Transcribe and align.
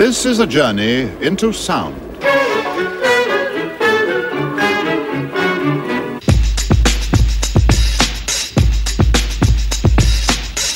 This 0.00 0.26
is 0.26 0.38
a 0.38 0.46
journey 0.46 1.10
into 1.20 1.52
sound. 1.52 1.96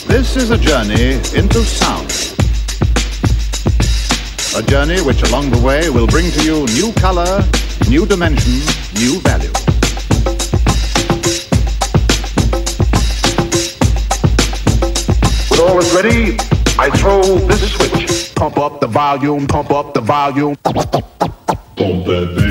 This 0.08 0.34
is 0.34 0.50
a 0.50 0.58
journey 0.58 1.20
into 1.38 1.62
sound. 1.62 2.10
A 4.56 4.62
journey 4.68 5.00
which 5.02 5.22
along 5.30 5.52
the 5.52 5.62
way 5.64 5.88
will 5.88 6.08
bring 6.08 6.28
to 6.32 6.42
you 6.42 6.66
new 6.74 6.92
color, 6.94 7.44
new 7.88 8.04
dimension, 8.04 8.54
new 8.94 9.20
value. 9.20 9.52
All 15.62 15.78
is 15.78 15.94
ready, 15.94 16.51
I 16.82 16.90
throw 16.90 17.22
this 17.22 17.74
switch. 17.74 18.34
Pump 18.34 18.58
up 18.58 18.80
the 18.80 18.88
volume, 18.88 19.46
pump 19.46 19.70
up 19.70 19.94
the 19.94 20.00
volume. 20.00 20.56
Pump 20.56 20.80
that 21.76 22.41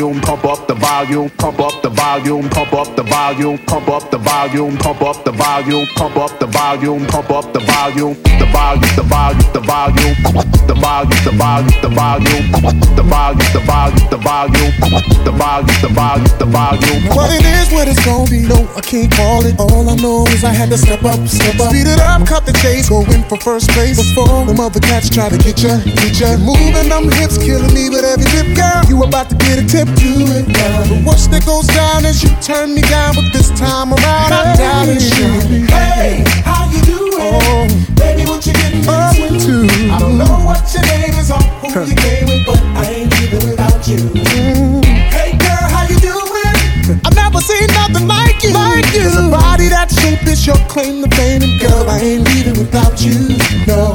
volume, 0.00 0.20
pump 0.22 0.44
up 0.44 0.66
the 0.66 0.74
volume, 0.74 1.30
pump 1.30 1.60
up 1.60 1.82
the 1.82 1.90
volume, 1.90 2.48
pump 2.48 2.72
up 2.72 2.96
the 2.96 3.02
volume, 3.02 3.58
pump 3.66 3.88
up 3.88 4.10
the 4.10 4.18
volume, 4.18 4.76
pump 4.78 5.02
up 5.02 5.24
the 5.24 5.32
volume, 5.32 5.86
pump 5.96 6.16
up 6.16 6.38
the 6.40 6.46
volume, 6.46 7.06
pump 7.06 7.30
up 7.30 7.52
the 7.52 7.60
volume, 7.60 8.14
the 8.40 8.46
volume, 8.46 8.80
the 8.96 9.02
volume, 9.02 9.52
the 9.52 9.60
volume, 9.60 10.16
the 10.66 10.74
volume, 10.74 11.20
the 11.20 11.32
volume, 11.36 11.68
the 11.82 11.90
volume, 11.90 12.32
the 12.40 13.10
volume, 13.10 13.44
the 13.50 13.60
volume, 13.60 14.08
the 14.08 14.16
volume, 14.16 14.72
the 15.24 15.32
volume, 15.36 15.80
the 15.82 15.88
volume, 15.92 16.38
the 16.38 16.46
volume. 16.46 17.00
What 17.12 17.30
it 17.32 17.44
is, 17.44 17.68
what 17.72 17.88
it's 17.88 18.00
gonna 18.04 18.30
be, 18.30 18.48
no, 18.48 18.64
I 18.76 18.80
can't 18.80 19.12
call 19.12 19.44
it. 19.44 19.58
All 19.58 19.88
I 19.88 19.96
know 19.96 20.24
is 20.32 20.44
I 20.44 20.52
had 20.52 20.70
to 20.70 20.78
step 20.78 21.04
up, 21.04 21.20
step 21.28 21.60
up. 21.60 21.70
Speed 21.70 21.86
it 21.86 22.00
up, 22.00 22.26
cut 22.26 22.46
the 22.46 22.52
chase, 22.64 22.88
go 22.88 23.04
in 23.12 23.22
for 23.28 23.36
first 23.38 23.68
place. 23.70 24.00
Before 24.00 24.46
them 24.46 24.60
other 24.60 24.80
cats 24.80 25.10
try 25.10 25.28
to 25.28 25.36
get 25.36 25.60
ya, 25.60 25.76
get 25.84 26.16
ya. 26.16 26.36
Moving 26.40 26.88
them 26.88 27.10
hips, 27.20 27.36
killing 27.36 27.74
me 27.74 27.90
with 27.90 28.04
every 28.04 28.24
tip, 28.32 28.48
girl. 28.56 28.80
You 28.88 29.02
about 29.04 29.28
to 29.28 29.36
get 29.36 29.58
a 29.60 29.66
tip, 29.66 29.89
do 29.96 30.12
it 30.38 30.46
now. 30.48 30.82
The 30.86 31.02
worst 31.06 31.30
that 31.30 31.44
goes 31.46 31.66
down 31.68 32.04
is 32.04 32.22
you 32.22 32.30
turn 32.40 32.74
me 32.74 32.82
down, 32.82 33.14
but 33.14 33.30
this 33.32 33.50
time 33.58 33.92
around 33.92 34.32
I'm 34.32 34.56
down 34.56 34.88
and 34.88 35.00
shooting. 35.02 35.66
Hey, 35.66 36.24
how 36.44 36.68
you 36.70 36.82
doing? 36.82 37.18
Oh, 37.20 37.66
Baby, 37.96 38.26
what 38.26 38.44
you 38.46 38.52
getting 38.54 38.86
up 38.88 39.14
into? 39.16 39.66
to. 39.66 39.92
I 39.92 39.98
don't 39.98 40.18
know 40.18 40.40
what 40.46 40.62
your 40.74 40.84
name 40.86 41.14
is 41.18 41.30
or 41.30 41.42
who 41.62 41.68
you 41.86 41.96
came 41.96 42.26
with, 42.26 42.46
but 42.46 42.60
I 42.76 42.84
ain't 43.04 43.10
leaving 43.20 43.44
without 43.50 43.86
you. 43.86 43.98
Mm. 43.98 44.84
Hey, 44.84 45.36
girl, 45.36 45.66
how 45.70 45.84
you 45.88 45.98
doing? 46.00 47.00
I've 47.04 47.14
never 47.14 47.40
seen 47.40 47.66
nothing 47.74 48.06
like 48.08 48.42
you. 48.42 48.52
Like 48.52 48.86
you. 48.94 49.06
There's 49.06 49.16
a 49.16 49.30
body 49.30 49.68
that 49.68 49.90
shape 49.90 50.26
is 50.26 50.46
your 50.46 50.58
claim 50.68 51.02
to 51.04 51.10
fame, 51.16 51.42
and 51.42 51.60
girl, 51.60 51.88
I 51.88 51.98
ain't 52.00 52.24
leaving 52.34 52.58
without 52.58 53.00
you. 53.00 53.36
No. 53.66 53.94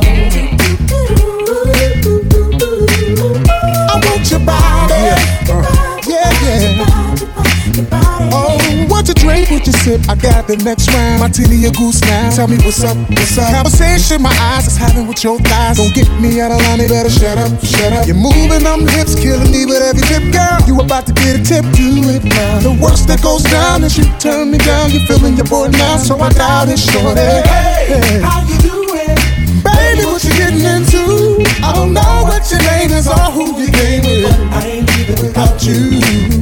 Drink, 9.36 9.52
what 9.52 9.67
you 9.67 9.73
sip? 9.73 10.02
I 10.08 10.16
got 10.16 10.47
the 10.47 10.55
next 10.64 10.88
round. 10.94 11.19
Martini 11.19 11.66
a 11.66 11.72
goose 11.72 12.02
now. 12.02 12.31
Tell 12.31 12.47
me 12.47 12.58
what's 12.64 12.83
up, 12.83 12.95
what's 13.11 13.38
up. 13.38 13.52
Conversation 13.52 14.22
my 14.22 14.33
eyes 14.55 14.67
is 14.67 14.77
having 14.77 15.08
with 15.08 15.23
your 15.23 15.39
thighs. 15.39 15.77
Don't 15.77 15.94
get 15.94 16.08
me 16.19 16.39
out 16.39 16.52
of 16.52 16.61
line, 16.64 16.80
they 16.80 16.88
better 16.88 17.09
shut 17.09 17.38
up, 17.38 17.52
shut 17.64 17.92
up. 17.94 18.08
You're 18.08 18.16
moving 18.16 18.64
them 18.64 18.88
hips, 18.88 19.16
killing 19.16 19.52
me 19.52 19.66
with 19.66 19.81
every 19.83 20.03
tip, 20.08 20.23
girl. 20.31 20.59
You 20.67 20.80
about 20.80 21.05
to 21.08 21.14
get 21.14 21.39
a 21.39 21.43
tip, 21.43 21.65
do 21.76 22.08
it 22.15 22.23
now. 22.23 22.59
The 22.64 22.73
worst 22.80 23.08
that 23.08 23.21
goes 23.21 23.43
down 23.43 23.83
is 23.83 23.98
you 23.98 24.05
turn 24.20 24.52
me 24.52 24.58
down. 24.58 24.92
You're 24.92 25.05
feeling 25.05 25.36
your 25.36 25.48
boy 25.48 25.67
now, 25.70 25.98
so 25.98 26.20
I 26.20 26.32
doubt 26.32 26.70
it, 26.70 26.80
shorty. 26.80 27.20
Hey, 27.20 28.21
how 28.23 28.42
you 28.48 28.58
doing? 28.64 29.17
Baby, 29.64 30.05
what 30.08 30.23
you 30.23 30.33
getting 30.39 30.64
into? 30.64 31.43
I 31.64 31.73
don't 31.73 31.93
know 31.93 32.23
what 32.23 32.43
your 32.52 32.61
name 32.64 32.92
is 32.92 33.08
or 33.08 33.27
who 33.36 33.59
you 33.59 33.71
came 33.71 34.04
with. 34.04 34.32
I 34.54 34.80
ain't 34.80 34.88
leaving 34.95 35.20
Without 35.26 35.64
you. 35.65 36.34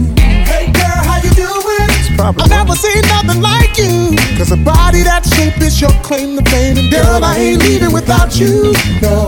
I've 2.26 2.38
never 2.50 2.74
seen 2.74 3.02
nothing 3.02 3.42
like 3.42 3.78
you. 3.78 4.16
Cause 4.38 4.52
a 4.52 4.56
body 4.56 5.04
that 5.04 5.26
shape 5.36 5.60
is 5.62 5.82
your 5.82 5.92
claim 6.08 6.38
to 6.38 6.50
fame. 6.50 6.78
And 6.78 6.90
girl, 6.90 7.22
I 7.22 7.36
ain't 7.36 7.62
leaving 7.62 7.92
without 7.92 8.40
you. 8.40 8.72
No. 9.02 9.28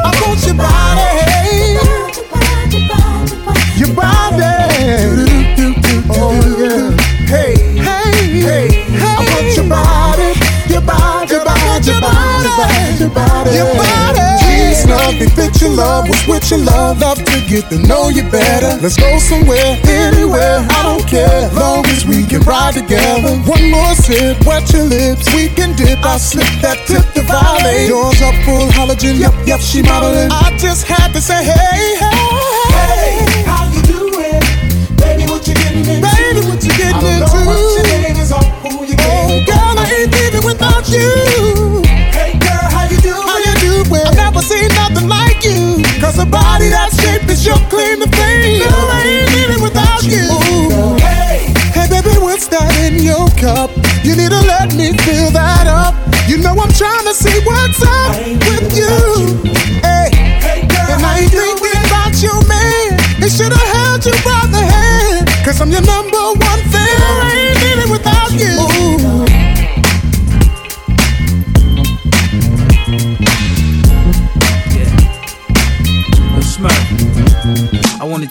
I 0.00 0.10
want 0.24 0.40
your 0.48 0.56
body. 0.56 1.04
Your 3.76 3.92
body. 3.92 4.40
Oh, 6.08 6.40
yeah. 6.56 6.96
Hey, 7.28 7.76
hey, 7.76 8.40
hey, 8.40 8.88
I 8.96 9.20
want 9.20 9.52
your 9.54 9.68
body. 9.68 10.32
Your 10.72 10.80
body, 10.80 11.34
your 11.34 11.44
body, 11.44 11.84
your 11.84 12.00
body, 12.00 13.52
your 13.52 13.76
body, 13.76 14.23
love 15.04 15.20
me, 15.20 15.26
fit 15.36 15.60
your 15.60 15.70
love, 15.70 16.08
was 16.08 16.26
with 16.26 16.50
your 16.50 16.60
love. 16.60 17.00
Love 17.00 17.18
to 17.24 17.38
get 17.48 17.68
to 17.70 17.78
know 17.78 18.08
you 18.08 18.22
better. 18.30 18.80
Let's 18.80 18.96
go 18.96 19.18
somewhere, 19.18 19.76
anywhere, 19.84 20.64
I 20.70 20.80
don't 20.82 21.06
care. 21.06 21.50
Long 21.52 21.84
as 21.86 22.06
we 22.06 22.24
can 22.26 22.40
ride 22.42 22.74
together. 22.74 23.36
One 23.44 23.70
more 23.70 23.94
sip, 23.94 24.44
wet 24.46 24.72
your 24.72 24.84
lips, 24.84 25.32
we 25.34 25.48
can 25.48 25.76
dip. 25.76 26.00
I 26.04 26.16
slip 26.16 26.48
that 26.62 26.78
tip 26.88 27.04
to 27.14 27.22
violate. 27.28 27.88
Yours 27.88 28.20
up 28.22 28.34
full 28.44 28.66
halogen, 28.72 29.18
yep, 29.20 29.34
yep, 29.46 29.60
she 29.60 29.82
modeling. 29.82 30.30
I 30.32 30.56
just 30.56 30.86
had 30.86 31.12
to 31.12 31.20
say, 31.20 31.44
hey, 31.44 31.96
hey, 32.00 32.24
Hey, 32.72 33.42
how 33.44 33.68
you 33.72 33.82
doing? 33.82 34.40
Baby, 34.96 35.24
what 35.30 35.46
you 35.46 35.54
getting 35.54 35.84
into? 35.84 36.00
Baby, 36.00 36.40
what 36.48 36.60
you 36.64 36.72
getting 36.80 36.96
I 36.96 37.00
don't 37.00 37.22
into? 37.22 37.44
know 37.44 37.44
what 37.44 37.76
your 37.76 37.86
name 38.00 38.16
is 38.16 38.32
or 38.32 38.42
who 38.64 38.84
you 38.88 38.96
Oh, 38.96 39.04
came 39.04 39.36
with, 39.36 39.46
but 39.46 39.52
girl, 39.52 39.78
I 39.78 39.84
ain't 40.00 40.12
leaving 40.12 40.44
without 40.44 40.88
you. 40.88 41.53
Body 46.54 46.70
that 46.70 46.94
shape 47.02 47.26
is 47.26 47.42
your 47.42 47.58
claim 47.66 47.98
to 47.98 48.06
fame. 48.14 48.62
Girl, 48.62 48.86
I 48.94 49.02
ain't 49.02 49.30
leaving 49.34 49.62
without 49.62 50.02
you. 50.06 50.22
Hey, 51.02 51.50
Hey, 51.74 51.90
baby, 51.90 52.14
what's 52.22 52.46
that 52.54 52.70
in 52.86 53.02
your 53.02 53.26
cup? 53.42 53.74
You 54.06 54.14
need 54.14 54.30
to 54.30 54.42
let 54.46 54.70
me 54.78 54.94
fill 55.02 55.34
that 55.34 55.66
up. 55.66 55.98
You 56.30 56.38
know 56.38 56.54
I'm 56.54 56.70
trying 56.70 57.06
to 57.10 57.14
see 57.14 57.34
what's 57.42 57.82
up 57.82 58.14
with 58.46 58.70
you. 58.70 58.94
Hey, 59.82 60.14
hey, 60.14 60.60
girl, 60.70 60.94
and 60.94 61.02
I 61.02 61.26
ain't 61.26 61.34
thinking 61.34 61.82
about 61.90 62.14
you, 62.22 62.34
man. 62.46 63.02
They 63.18 63.30
should 63.34 63.50
have 63.50 63.70
held 63.74 64.06
you 64.06 64.14
by 64.22 64.46
the 64.54 64.62
hand. 64.62 65.26
Cause 65.42 65.58
I'm 65.58 65.74
your 65.74 65.82
number 65.82 66.22
one 66.38 66.62
fan. 66.70 67.02
I 67.02 67.50
ain't 67.50 67.58
leaving 67.66 67.90
without 67.90 68.30
you. 68.30 68.73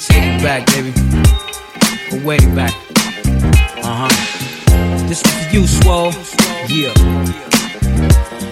Take 0.08 0.24
it 0.24 0.44
back, 0.44 0.66
baby. 0.68 0.92
Way 2.26 2.38
back. 2.54 2.74
Uh 3.84 4.08
huh. 4.08 5.08
This 5.08 5.22
is 5.24 5.32
for 5.32 5.56
you, 5.56 5.68
Swole. 5.68 6.12
Yeah. 6.68 6.94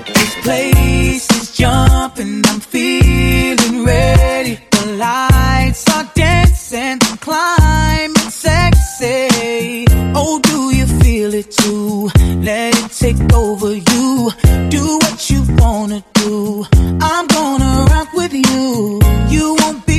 This 0.05 0.33
place 0.43 1.29
is 1.31 1.55
jumping, 1.57 2.41
I'm 2.47 2.59
feeling 2.59 3.85
ready. 3.85 4.59
The 4.71 4.85
lights 4.97 5.89
are 5.95 6.09
dancing, 6.15 6.97
I'm 7.01 7.17
climbing 7.17 8.31
sexy. 8.31 9.85
Oh, 10.15 10.39
do 10.41 10.75
you 10.75 10.85
feel 11.01 11.33
it 11.33 11.51
too? 11.51 12.09
Let 12.41 12.77
it 12.77 12.91
take 12.91 13.33
over 13.33 13.75
you. 13.75 14.31
Do 14.69 14.97
what 15.03 15.29
you 15.29 15.43
wanna 15.57 16.03
do. 16.13 16.65
I'm 17.01 17.27
gonna 17.27 17.85
rock 17.91 18.13
with 18.13 18.33
you. 18.33 19.01
You 19.29 19.55
won't. 19.59 19.90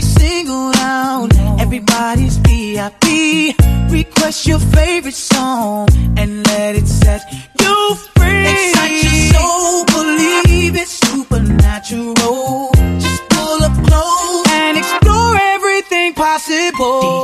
Everybody's 1.72 2.36
VIP. 2.36 3.56
Request 3.90 4.46
your 4.46 4.58
favorite 4.58 5.14
song 5.14 5.88
and 6.18 6.46
let 6.48 6.76
it 6.76 6.86
set 6.86 7.22
you 7.58 7.94
free. 8.14 8.46
Excite 8.46 9.02
your 9.02 9.32
soul, 9.32 9.84
believe 9.86 10.76
it's 10.76 10.90
supernatural. 10.90 12.72
Just 13.00 13.26
pull 13.30 13.62
up 13.64 13.72
close 13.86 14.46
and 14.52 14.76
explore 14.76 15.34
everything 15.40 16.12
possible. 16.12 17.21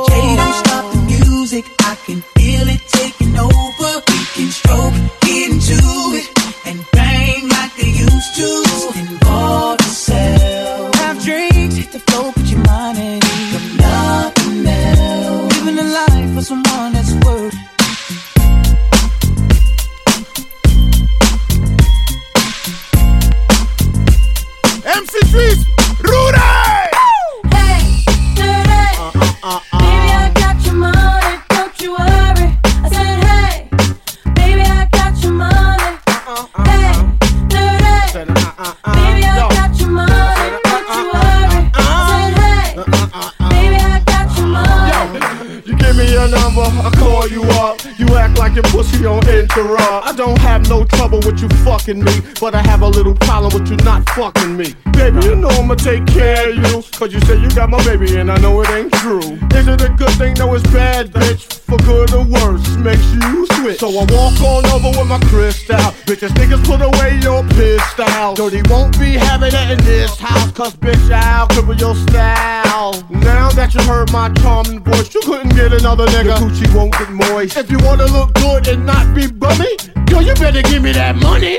With 51.31 51.41
you 51.41 51.49
fucking 51.63 52.03
me, 52.03 52.21
but 52.41 52.55
I 52.55 52.61
have 52.63 52.81
a 52.81 52.87
little 52.87 53.13
problem 53.13 53.53
with 53.53 53.69
you 53.69 53.77
not 53.85 54.07
fucking 54.09 54.57
me. 54.57 54.73
Baby, 54.93 55.19
you 55.27 55.35
know 55.35 55.49
I'ma 55.49 55.75
take 55.75 56.07
care 56.07 56.49
of 56.49 56.55
you, 56.55 56.81
cause 56.97 57.13
you 57.13 57.19
say 57.21 57.39
you 57.39 57.49
got 57.51 57.69
my 57.69 57.83
baby 57.85 58.17
and 58.17 58.31
I 58.31 58.37
know 58.37 58.59
it 58.61 58.69
ain't 58.69 58.91
true. 58.93 59.37
Is 59.53 59.67
it 59.67 59.81
a 59.81 59.89
good 59.89 60.11
thing? 60.17 60.33
No, 60.35 60.55
it's 60.55 60.63
bad, 60.71 61.11
bitch. 61.11 61.45
For 61.69 61.77
good 61.77 62.13
or 62.13 62.25
worse, 62.25 62.67
makes 62.77 63.05
you 63.13 63.45
switch. 63.61 63.79
So 63.79 63.89
I 63.89 64.05
walk 64.09 64.39
on 64.41 64.65
over 64.67 64.89
with 64.97 65.07
my 65.07 65.19
crystal. 65.27 65.77
Bitches, 66.07 66.29
niggas 66.39 66.63
put 66.65 66.81
away 66.81 67.19
your 67.21 67.43
pistol. 67.55 68.33
Dirty 68.35 68.61
won't 68.69 68.97
be 68.99 69.13
having 69.13 69.53
it 69.53 69.71
in 69.71 69.77
this 69.85 70.17
house, 70.17 70.51
cause 70.51 70.75
bitch, 70.75 71.11
I'll 71.11 71.47
cripple 71.47 71.79
your 71.79 71.95
style. 71.95 72.93
Now 73.09 73.49
that 73.51 73.73
you 73.73 73.81
heard 73.83 74.11
my 74.11 74.29
charming 74.41 74.83
voice, 74.83 75.13
you 75.13 75.21
couldn't 75.21 75.55
get 75.55 75.73
another 75.73 76.05
nigga. 76.07 76.39
The 76.39 76.45
coochie 76.45 76.75
won't 76.75 76.93
get 76.93 77.09
moist. 77.11 77.57
If 77.57 77.71
you 77.71 77.79
wanna 77.79 78.05
look 78.05 78.33
good 78.35 78.67
and 78.67 78.85
not 78.85 79.13
be 79.15 79.27
bummy, 79.27 79.77
yo, 80.09 80.19
you 80.19 80.33
better 80.35 80.61
give 80.61 80.83
me 80.83 80.91
that 80.93 81.15
money. 81.15 81.57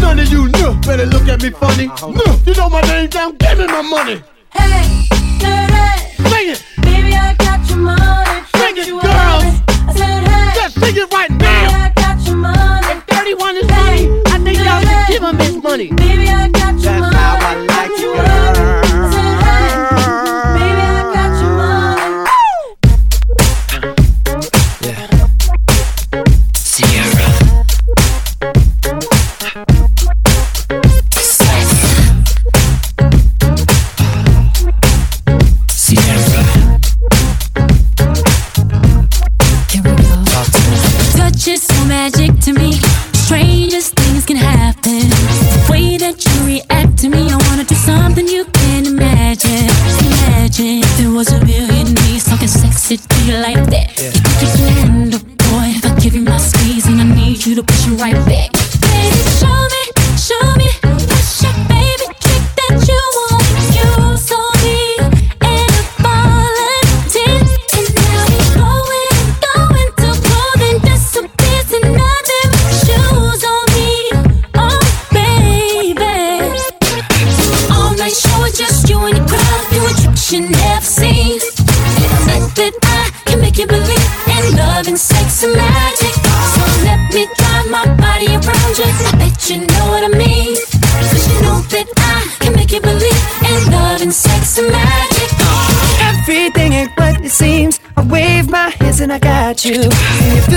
None 0.00 0.18
of 0.18 0.28
you 0.32 0.48
know, 0.48 0.74
better 0.86 1.06
look 1.06 1.28
at 1.28 1.42
me 1.42 1.50
funny. 1.50 1.88
Uh-huh. 1.88 2.10
No, 2.10 2.38
you 2.46 2.54
know 2.54 2.68
my 2.68 2.80
name 2.82 3.08
down, 3.08 3.36
give 3.36 3.58
me 3.58 3.66
my 3.66 3.82
money. 3.82 4.22
Hey, 4.50 5.06
dirty. 5.38 6.28
Sing 6.28 6.48
it, 6.52 6.64
Baby, 6.82 7.14
I 7.14 7.34
got 7.38 7.68
your 7.68 7.78
money, 7.78 8.42
Sing 8.56 8.76
it, 8.76 8.88
girls. 8.88 9.44
I 9.88 9.92
said, 9.96 10.24
hey, 10.28 10.54
just 10.54 10.80
sing 10.80 10.96
it 10.96 11.12
right 11.12 11.28
baby, 11.30 11.42
now. 11.44 11.84
I 11.86 11.92
got 11.96 12.26
your 12.26 12.36
money. 12.36 13.00
31 13.08 13.56
is 13.56 13.70
Hey, 13.70 14.06
money. 14.08 14.22
I 14.26 14.38
think 14.44 14.58
y'all 14.58 14.80
should 14.80 15.08
give 15.08 15.22
him 15.22 15.38
his 15.38 15.62
money. 15.62 16.11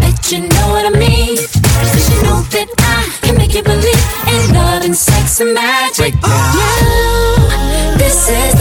Bet 0.00 0.32
you 0.32 0.40
know 0.40 0.66
what 0.74 0.84
I 0.86 0.98
mean. 0.98 1.36
Cause 1.36 2.08
you 2.10 2.22
know 2.22 2.42
that 2.54 2.68
I 2.78 3.08
can 3.22 3.36
make 3.36 3.54
you 3.54 3.62
believe 3.62 4.04
in 4.28 4.54
love 4.54 4.84
and 4.84 4.96
sex 4.96 5.40
and 5.40 5.54
magic. 5.54 6.14
Now, 6.22 7.96
this 7.98 8.28
is 8.28 8.59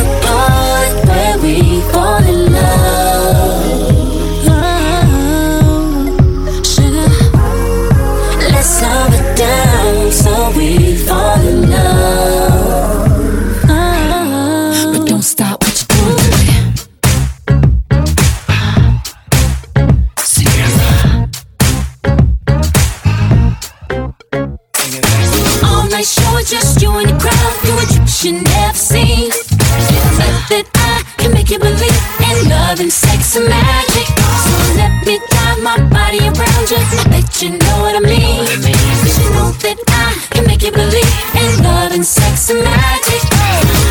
and 33.39 33.47
and 33.47 33.49
magic. 33.49 34.07
So 34.43 34.55
let 34.75 34.91
me 35.07 35.19
drive 35.31 35.59
my 35.63 35.77
body 35.87 36.19
around 36.19 36.65
you. 36.67 36.79
I 36.79 37.03
bet 37.09 37.41
you 37.41 37.51
know 37.55 37.77
what 37.83 37.95
I 37.95 38.03
mean. 38.03 38.43
Cause 38.43 39.17
you 39.19 39.29
know 39.31 39.51
that 39.63 39.79
I 39.87 40.07
can 40.31 40.45
make 40.47 40.61
you 40.63 40.71
believe 40.71 41.13
in 41.35 41.63
love 41.63 41.91
and 41.93 42.05
sex 42.05 42.49
and 42.49 42.63
magic. 42.63 43.21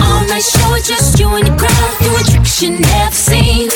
All 0.05 0.23
night 0.29 0.45
show 0.45 0.75
is 0.75 0.87
just 0.87 1.19
you 1.19 1.29
and 1.33 1.47
your 1.47 1.57
crowd 1.57 1.91
doing 2.01 2.25
tricks 2.29 2.63
you 2.63 2.79
never 2.79 3.15
seen. 3.15 3.69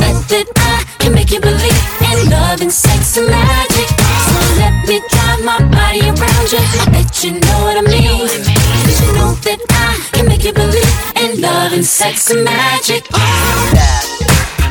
Bet 0.00 0.16
that 0.28 0.48
I 0.56 0.84
can 0.98 1.14
make 1.14 1.30
you 1.30 1.40
believe 1.40 1.82
in 2.12 2.30
love 2.30 2.60
and 2.60 2.72
sex 2.72 3.16
and 3.16 3.28
magic. 3.28 3.88
So 4.28 4.38
let 4.60 4.74
me 4.88 5.00
drive 5.08 5.40
my 5.44 5.58
body 5.72 6.04
around 6.04 6.46
you. 6.52 6.60
I 6.60 6.86
bet 6.92 7.24
you 7.24 7.32
know 7.40 7.58
what 7.64 7.76
I 7.80 7.84
mean. 7.88 8.28
Cause 8.28 8.98
you 9.00 9.12
know 9.16 9.32
that 9.46 9.60
I 9.70 9.90
can 10.12 10.28
make 10.28 10.44
you 10.44 10.52
believe 10.52 10.96
in 11.16 11.40
love 11.40 11.72
and 11.72 11.84
sex 11.84 12.30
and 12.30 12.44
magic. 12.44 13.08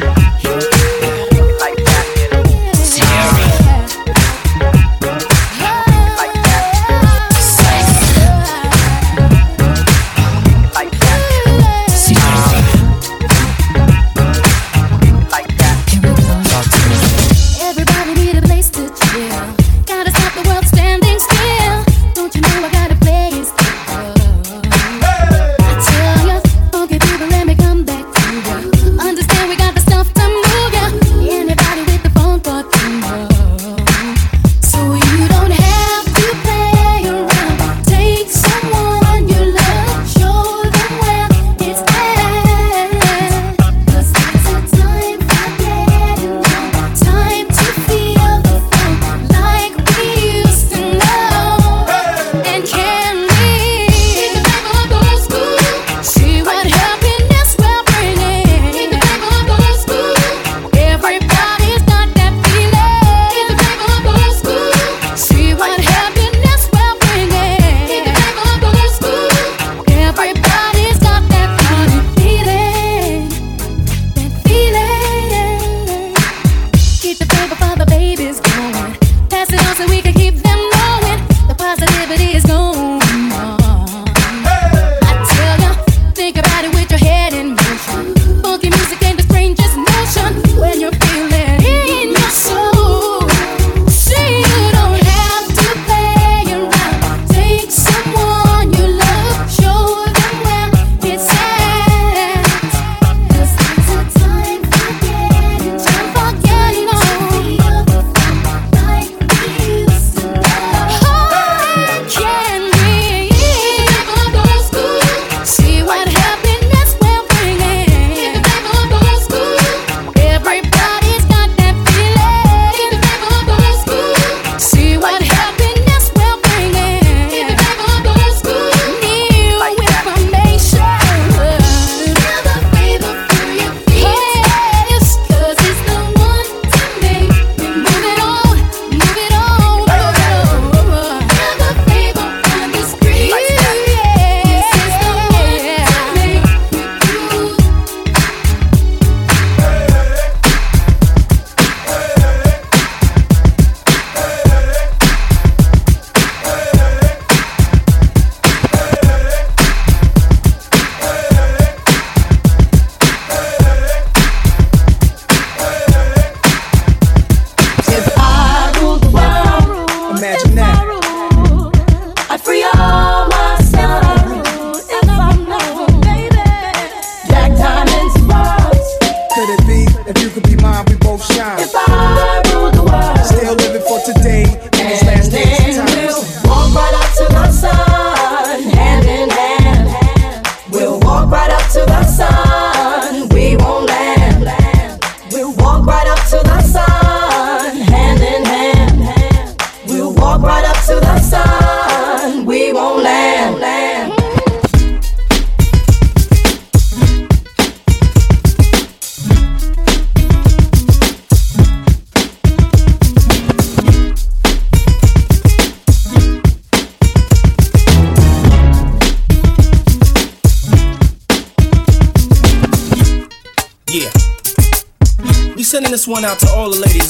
Both 0.01 0.30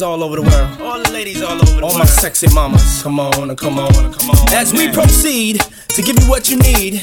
ladies 0.01 0.20
all 0.20 0.24
over 0.24 0.36
the 0.38 0.41
world. 0.41 0.81
All 0.81 1.03
the 1.03 1.12
ladies 1.12 1.41
all 1.41 1.53
over 1.53 1.65
the 1.65 1.72
world. 1.74 1.91
All 1.91 2.00
my 2.00 2.05
sexy 2.05 2.48
mamas. 2.53 3.03
Come 3.03 3.20
on, 3.20 3.55
come 3.55 3.79
on, 3.79 4.13
come 4.13 4.29
on. 4.29 4.53
As 4.53 4.74
we 4.74 4.91
proceed 4.91 5.62
to 5.89 6.01
give 6.01 6.17
you 6.20 6.27
what 6.27 6.50
you 6.50 6.58
need, 6.58 7.01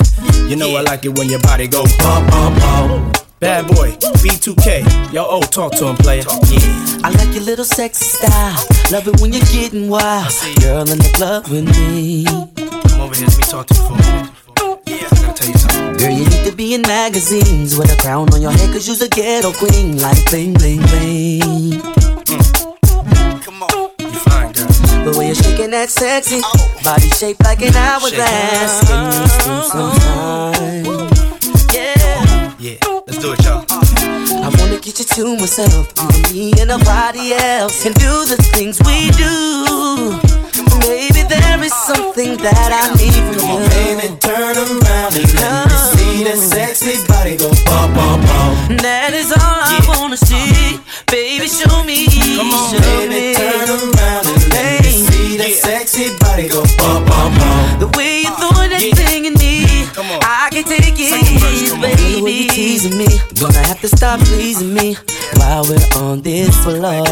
you 0.49 0.57
know 0.57 0.77
I 0.77 0.83
like 0.83 1.05
it 1.05 1.17
when 1.17 1.29
your 1.29 1.41
body 1.41 1.69
go 1.69 1.85
pop, 1.99 2.29
pop, 2.31 2.53
pop. 2.59 3.27
Bad 3.41 3.69
boy, 3.69 3.93
B2K. 4.23 5.13
Yo, 5.13 5.25
oh, 5.29 5.43
talk 5.43 5.73
to 5.77 5.87
him, 5.87 5.97
player. 5.97 6.25
Yeah. 6.51 7.07
I 7.07 7.11
like 7.11 7.33
your 7.35 7.45
little 7.45 7.65
sexy 7.65 8.05
style. 8.05 8.59
Love 8.91 9.07
it 9.07 9.21
when 9.21 9.33
you're 9.33 9.47
getting 9.53 9.89
wild. 9.89 10.33
Girl 10.61 10.89
in 10.91 10.99
the 10.99 11.11
club 11.15 11.47
with 11.49 11.67
me. 11.79 12.25
Come 12.25 13.01
over 13.01 13.15
here, 13.15 13.29
let 13.29 13.39
me 13.39 13.45
talk 13.45 13.67
to 13.67 13.75
you 13.75 13.83
for 13.87 13.95
a 13.95 14.03
minute. 14.03 14.31
Yeah, 14.87 15.07
I 15.07 15.23
gotta 15.23 15.35
tell 15.35 15.49
you 15.49 15.59
something. 15.59 15.97
Girl, 15.99 16.11
you 16.11 16.25
need 16.25 16.45
to 16.51 16.53
be 16.57 16.75
in 16.75 16.83
magazines 16.83 17.79
with 17.79 17.97
a 17.97 18.03
crown 18.03 18.33
on 18.35 18.43
your 18.43 18.51
head, 18.51 18.73
cause 18.73 18.89
you's 18.89 19.03
a 19.03 19.09
ghetto 19.09 19.53
queen. 19.53 19.99
Like 19.99 20.19
bling, 20.31 20.55
bling, 20.55 20.83
bling. 20.83 21.88
Way 25.69 25.79
that 25.79 25.91
sexy 25.91 26.41
oh. 26.43 26.81
body 26.85 27.09
shaped 27.11 27.43
like 27.45 27.61
an 27.63 27.75
hourglass. 27.75 28.81
Give 28.89 29.05
me 29.05 29.29
some, 29.29 29.63
some 29.65 29.93
time. 30.01 30.85
Yeah. 31.73 32.57
Yeah, 32.59 32.79
let's 33.07 33.19
do 33.19 33.33
it, 33.33 33.45
y'all. 33.45 33.65
I 33.69 34.49
wanna 34.59 34.81
get 34.81 34.99
you 34.99 35.05
to 35.05 35.37
myself, 35.37 35.93
and 35.99 36.33
me 36.33 36.53
and 36.59 36.69
nobody 36.69 37.33
else, 37.35 37.87
and 37.87 37.95
do 37.95 38.25
the 38.27 38.37
things 38.55 38.81
we 38.85 39.11
do. 39.15 40.19
Maybe 40.87 41.23
there 41.29 41.63
is 41.63 41.75
something 41.75 42.37
that 42.39 42.71
I 42.73 42.95
need 42.97 43.23
from 43.29 43.41
Come 43.41 43.51
on, 43.51 43.63
you. 43.63 43.69
baby, 43.69 44.09
turn 44.21 44.57
around 44.57 45.13
and 45.17 45.29
let 45.39 45.69
me 45.69 45.77
see 45.93 46.25
that 46.25 46.39
sexy 46.39 47.07
body 47.07 47.37
go 47.37 47.51
bum, 47.65 47.95
bum, 47.95 48.21
bum. 48.21 48.77
That 48.79 49.13
is 49.15 49.31
all 49.33 49.41
I 49.41 49.79
wanna 49.89 50.17
see. 50.17 50.81
Baby, 51.07 51.49
show 51.49 51.83
me. 51.85 52.07
Come 52.37 52.51
on, 52.53 52.75
show 52.75 52.81
baby, 52.81 53.15
me. 53.15 53.35
turn 53.35 53.69
around 53.69 54.28
and 54.49 54.53
let 54.53 54.83
me 54.85 54.91
see 54.91 55.37
that 55.37 55.53
sexy 55.53 56.17
body 56.19 56.49
go 56.49 56.63
bum, 56.79 57.05
bum, 57.05 57.35
bum. 57.37 57.81
The 57.81 57.89
way 57.97 58.23
you're 58.23 58.37
throwing 58.37 58.71
that 58.71 58.83
thing 58.97 59.25
in 59.27 59.35
me, 59.35 59.65
I 60.23 60.49
can 60.51 60.65
take 60.65 60.97
it, 60.97 61.11
baby. 61.13 61.69
The 61.69 62.23
way 62.23 62.33
you 62.33 62.49
teasing 62.49 62.97
me, 62.97 63.09
gonna 63.41 63.59
have 63.67 63.81
to 63.81 63.89
stop 63.89 64.21
pleasing 64.21 64.73
me 64.73 64.97
while 65.37 65.65
we're 65.69 65.79
on 65.97 66.23
this 66.23 66.57
floor. 66.63 67.05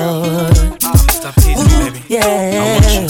Stop 1.11 1.35
teasing 1.37 1.69
me, 1.79 1.91
baby. 1.91 2.05
Yeah. 2.09 3.09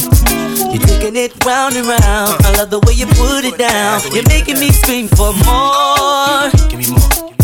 You're 0.73 0.83
taking 0.83 1.16
it 1.16 1.33
round 1.45 1.76
and 1.76 1.87
round. 1.87 2.02
Uh-huh. 2.04 2.52
I 2.52 2.56
love 2.59 2.71
the 2.71 2.80
way 2.80 2.95
you 2.95 3.06
put 3.06 3.45
it 3.45 3.59
down. 3.59 4.02
You're 4.12 4.28
making 4.28 4.59
me 4.59 4.71
scream 4.71 5.09
for 5.09 5.33
more. 5.45 6.50
Give 6.68 6.78
me 6.78 6.90
more. 6.90 7.36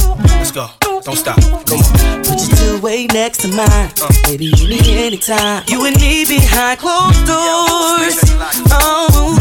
Go. 0.55 0.69
Don't 1.03 1.17
stop. 1.17 1.41
Come 1.41 1.81
on. 1.81 2.23
Put 2.25 2.39
your 2.41 2.57
two 2.57 2.81
way 2.83 3.07
next 3.07 3.39
to 3.41 3.49
mine. 3.49 3.91
Uh. 4.03 4.13
Baby, 4.25 4.47
you 4.57 4.69
need 4.69 4.87
anytime. 4.87 5.65
You 5.67 5.87
and 5.87 5.97
me 6.01 6.27
behind 6.27 6.79
closed 6.79 7.25
doors. 7.27 8.21
Oh, 8.71 9.39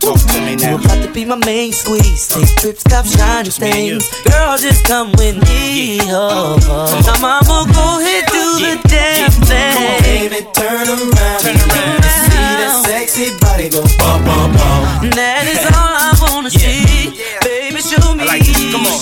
Talk 0.00 0.18
to 0.18 0.40
me 0.42 0.50
you 0.52 0.56
now. 0.58 0.76
about 0.76 1.02
to 1.02 1.10
be 1.12 1.24
my 1.24 1.36
main 1.46 1.72
squeeze. 1.72 2.30
Uh. 2.36 2.40
Take 2.40 2.56
trips, 2.56 2.80
stop 2.80 3.06
shining 3.06 3.44
Just 3.46 3.60
me 3.60 3.70
and 3.70 3.86
you. 3.86 4.00
things. 4.00 4.22
Girl, 4.24 4.58
just 4.58 4.84
come 4.84 5.10
with 5.12 5.36
me. 5.48 6.00
Oh, 6.02 6.58
uh. 6.60 6.68
oh. 6.68 7.02
Now, 7.06 7.20
mama, 7.22 7.72
go 7.72 8.00
ahead, 8.00 8.24
do 8.28 8.58
the 8.60 8.88
damn 8.88 9.30
Come 9.30 9.42
on, 9.48 10.02
baby, 10.02 10.46
turn 10.52 10.88
around 10.88 11.44
let 11.44 11.54
me 11.54 11.60
see 11.60 12.52
that 12.60 12.82
sexy 12.84 13.30
body 13.40 13.68
go 13.70 13.80
bum, 13.98 14.24
bum, 14.24 14.52
bum. 14.52 15.10
That 15.16 15.46
is 15.48 15.64
all 15.64 15.96
I 15.96 16.12
wanna 16.20 16.50
see. 16.50 17.16
Baby, 17.42 17.80
show 17.80 18.14
me. 18.14 18.26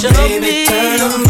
Show 0.00 0.40
me. 0.40 1.29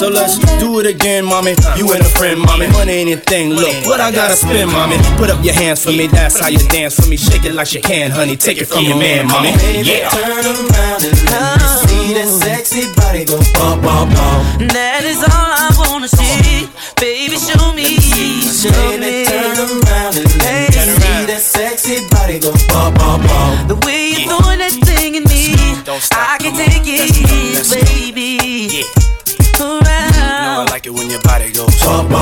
So 0.00 0.08
let's 0.08 0.38
do 0.58 0.80
it 0.80 0.86
again, 0.86 1.26
mommy. 1.26 1.52
You 1.76 1.92
and 1.92 2.00
a 2.00 2.08
friend, 2.16 2.40
mommy. 2.40 2.68
Money 2.68 2.92
ain't 3.04 3.20
a 3.20 3.20
thing. 3.20 3.50
Look, 3.50 3.68
what 3.84 4.00
I 4.00 4.10
gotta 4.10 4.34
spend, 4.34 4.72
mommy. 4.72 4.96
Put 5.18 5.28
up 5.28 5.44
your 5.44 5.52
hands 5.52 5.84
for 5.84 5.90
me. 5.90 6.06
That's 6.06 6.40
how 6.40 6.48
you 6.48 6.56
dance 6.72 6.96
for 6.98 7.06
me. 7.06 7.18
Shake 7.18 7.44
it 7.44 7.52
like 7.52 7.74
you 7.74 7.82
can, 7.82 8.10
honey. 8.10 8.34
Take 8.34 8.62
it 8.62 8.64
from 8.64 8.84
your 8.86 8.96
man, 8.96 9.26
mommy. 9.26 9.52
Baby, 9.58 9.90
Yeah. 9.90 10.08
turn 10.08 10.30
around 10.32 10.46
and 10.46 10.70
let 10.72 11.02
me 11.04 11.68
oh. 11.68 11.84
see 11.84 12.14
that 12.16 12.28
sexy 12.32 12.88
body 12.96 13.26
go 13.26 13.36
bum, 13.60 13.82
bum, 13.82 14.08
bum. 14.08 14.68
That 14.72 15.04
is 15.04 15.20
all 15.20 15.52
I 15.52 15.68
wanna 15.76 16.08
see. 16.08 16.64
Baby, 16.96 17.36
show 17.36 17.74
me. 17.76 18.00
Show 18.40 18.72
Baby, 18.72 19.04
me. 19.04 19.24
turn 19.28 19.52
around 19.52 20.16
and 20.16 20.32
let 20.40 20.72
me 20.72 20.80
see 20.96 21.20
that 21.28 21.42
sexy 21.44 22.08
body 22.08 22.38
go 22.40 22.52
bum, 22.72 22.94
bum, 22.94 23.20
bum. 23.20 23.68
The 23.68 23.76
way 23.84 23.99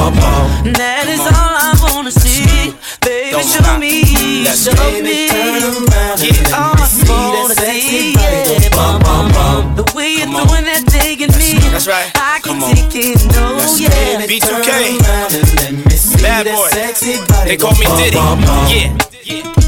Bum, 0.08 0.16
bum, 0.16 0.64
bum. 0.64 0.72
That 0.80 1.04
is 1.08 1.20
all 1.20 1.52
I 1.60 1.76
wanna 1.84 2.10
see. 2.10 2.72
Baby, 3.04 3.30
Don't 3.32 3.44
show 3.44 3.60
stop. 3.60 3.78
me. 3.78 4.42
Let's 4.44 4.64
Show 4.64 4.72
Baby, 4.72 5.04
me. 5.04 5.28
turn 5.28 5.84
around 5.84 6.20
and 6.24 6.32
let 6.32 6.52
All 6.56 6.72
me 6.74 6.82
I 6.82 6.86
see 6.88 7.12
wanna 7.12 7.54
that 7.54 7.60
sexy 7.60 7.88
see, 7.88 8.16
body 8.16 8.64
yeah, 8.64 8.72
bum, 8.72 8.96
bum, 9.04 9.26
bum. 9.36 9.76
The 9.76 9.84
way 9.92 10.16
you're 10.16 10.26
Come 10.32 10.48
on. 10.48 10.64
that 10.64 10.84
thing 10.88 11.20
at 11.22 11.32
me. 11.36 11.60
That's 11.68 11.86
right. 11.86 12.08
I 12.16 12.40
can 12.40 12.56
Come 12.56 12.64
on. 12.64 12.74
take 12.74 12.94
it, 12.96 13.20
no, 13.36 13.60
Let's 13.60 13.76
yeah. 13.80 13.88
go. 13.92 14.24
B2K. 14.24 14.40
Turn 14.48 14.64
around 15.04 15.32
and 15.36 15.48
let 15.60 15.72
me 15.76 15.96
see 15.96 16.22
Bad 16.24 16.46
that 16.46 16.56
boy. 16.56 16.68
sexy 16.72 17.20
body 17.28 17.48
They 17.52 17.56
call 17.60 17.76
me 17.76 17.84
bum, 17.84 17.96
Diddy. 18.00 18.16
bum, 18.16 18.40
bum. 18.40 18.64
Yeah. 18.72 18.96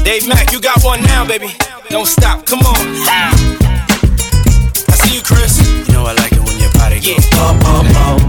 Dave 0.03 0.25
Mack, 0.27 0.51
you 0.51 0.59
got 0.59 0.81
one 0.83 1.01
now, 1.03 1.23
baby. 1.25 1.53
Don't 1.89 2.07
stop. 2.07 2.45
Come 2.49 2.59
on. 2.65 2.81
I 3.05 3.29
see 5.05 5.15
you, 5.15 5.21
Chris. 5.21 5.61
You 5.87 5.93
know 5.93 6.05
I 6.09 6.13
like 6.17 6.31
it 6.33 6.41
when 6.41 6.57
your 6.57 6.71
body 6.73 6.97
goes 6.97 7.07
Yeah. 7.07 7.37
Bum, 7.37 7.59
bum, 7.61 7.85
bum. 7.93 8.20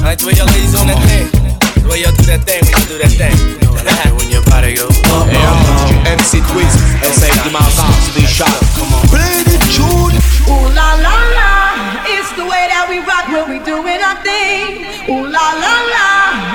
I 0.00 0.16
like 0.16 0.18
the 0.18 0.32
way 0.32 0.40
ladies 0.48 0.72
on 0.80 0.88
that 0.88 0.96
thing. 1.04 1.28
The 1.84 1.88
way 1.92 2.00
do 2.00 2.24
that 2.32 2.48
thing 2.48 2.64
when 2.64 2.72
you 2.72 2.88
do 2.88 2.96
that 3.04 3.12
thing. 3.20 3.36
You 3.36 3.60
know 3.60 3.76
I 3.76 3.84
like 3.84 4.08
it 4.08 4.14
when 4.16 4.28
your 4.32 4.40
body 4.48 4.72
goes 4.72 4.96
Bum, 5.04 5.28
bum, 5.28 5.56
bum. 5.60 6.16
MC 6.16 6.40
Quiz, 6.48 6.72
essaye 7.04 7.28
de 7.44 7.52
m'entendre 7.52 8.08
des 8.16 8.24
shots. 8.24 8.64
Come 8.80 8.96
on. 8.96 9.04
Play 9.12 9.44
the 9.44 9.60
tune. 9.76 10.16
Ooh 10.48 10.72
la 10.72 10.96
la 11.04 11.16
la, 11.36 11.52
it's 12.08 12.32
the 12.32 12.48
way 12.48 12.64
that 12.72 12.88
we 12.88 13.04
rock 13.04 13.28
when 13.28 13.52
we 13.52 13.60
doing 13.60 14.00
our 14.00 14.16
thing. 14.24 14.88
Ooh 15.12 15.28
la 15.28 15.46
la 15.60 15.76
la, 15.92 16.08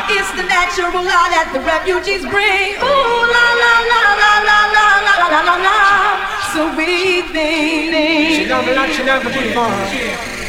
it's 0.10 0.34
the 0.34 0.46
natural 0.50 1.06
law 1.06 1.26
that 1.30 1.54
the 1.54 1.62
refugees 1.62 2.26
bring. 2.26 2.82
Ooh 2.82 3.22
la 3.30 3.46
la 3.62 3.74
la 3.94 4.00
la 4.10 4.14
la 4.26 4.34
la 4.42 4.58
la 4.74 4.90
la 5.06 5.16
la 5.22 5.40
la 5.46 5.56
la, 5.70 5.80
sweet 6.50 7.30
thing. 7.30 7.94
She 7.94 8.50
never 8.50 8.74
like 8.74 8.90
she 8.90 9.06
never 9.06 9.30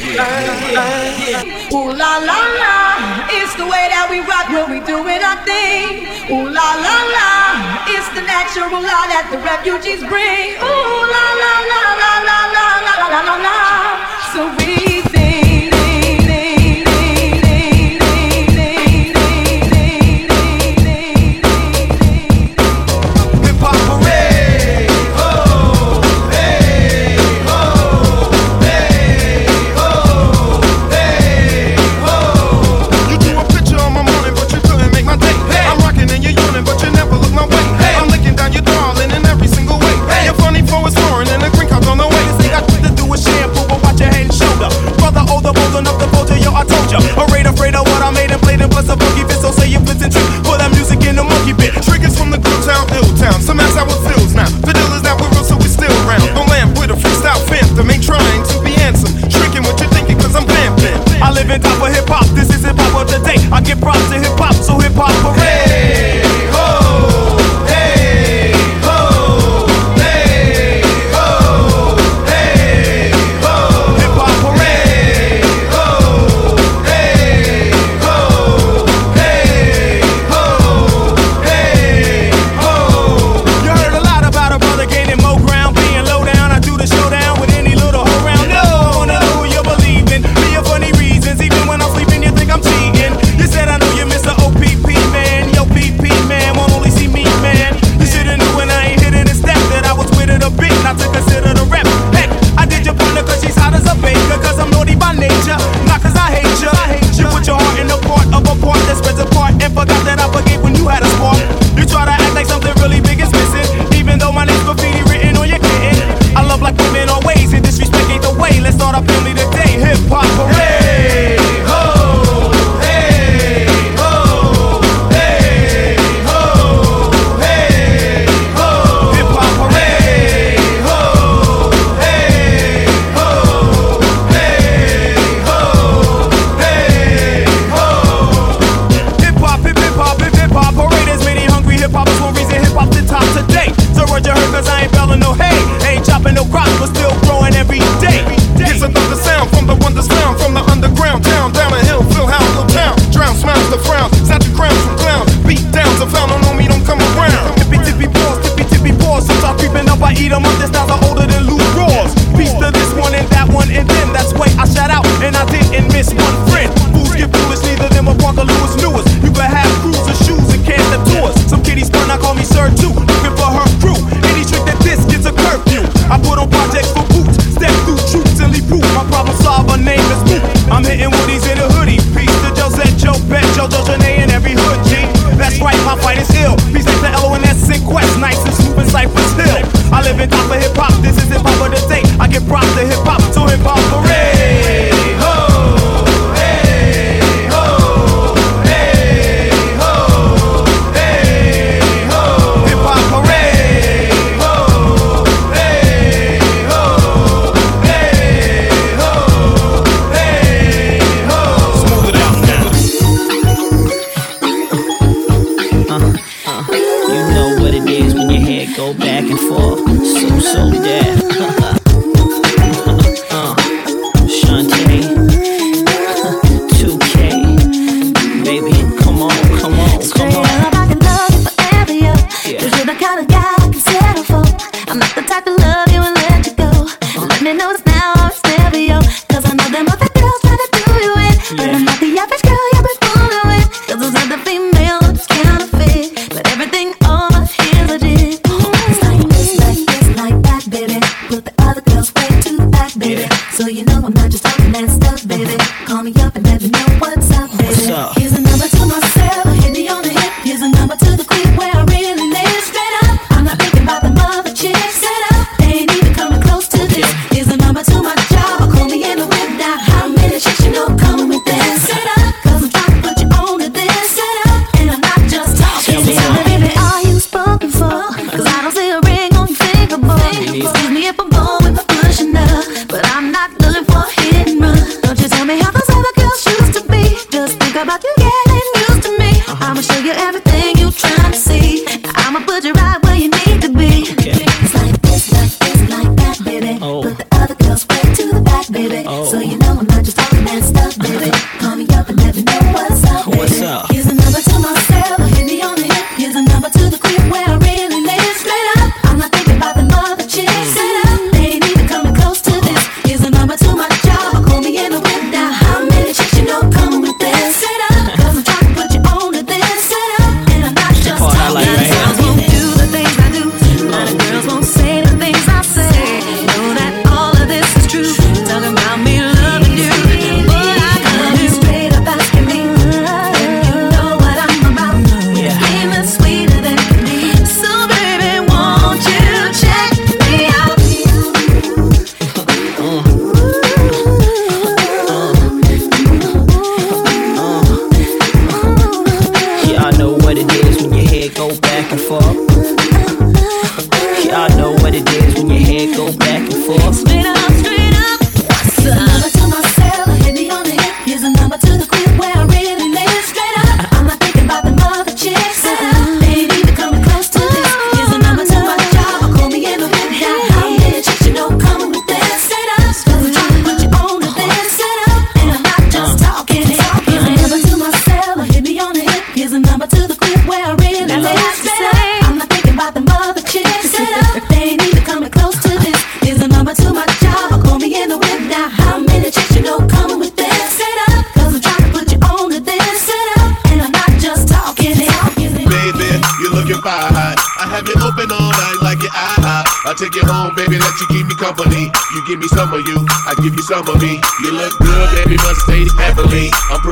Ooh 0.07 1.91
la 1.91 2.19
la 2.19 2.39
la, 2.63 3.27
it's 3.29 3.55
the 3.57 3.67
way 3.67 3.91
that 3.91 4.07
we 4.09 4.23
rock 4.23 4.47
when 4.55 4.71
we 4.71 4.79
doing 4.87 5.19
our 5.19 5.43
thing. 5.43 6.07
Ooh 6.31 6.47
la 6.47 6.69
la 6.79 6.97
la, 7.11 7.31
it's 7.91 8.07
the 8.15 8.23
natural 8.23 8.71
law 8.71 9.05
that 9.11 9.27
the 9.35 9.39
refugees 9.43 10.07
bring. 10.07 10.55
Ooh 10.63 11.03
la 11.11 11.27
la 11.43 11.55
la 11.71 11.83
la 12.03 12.13
la 12.23 12.39
la 12.55 12.69
la 12.87 12.95
la 13.03 13.21
la 13.27 13.37
la. 13.43 13.59
So 14.31 14.47
we. 14.63 15.16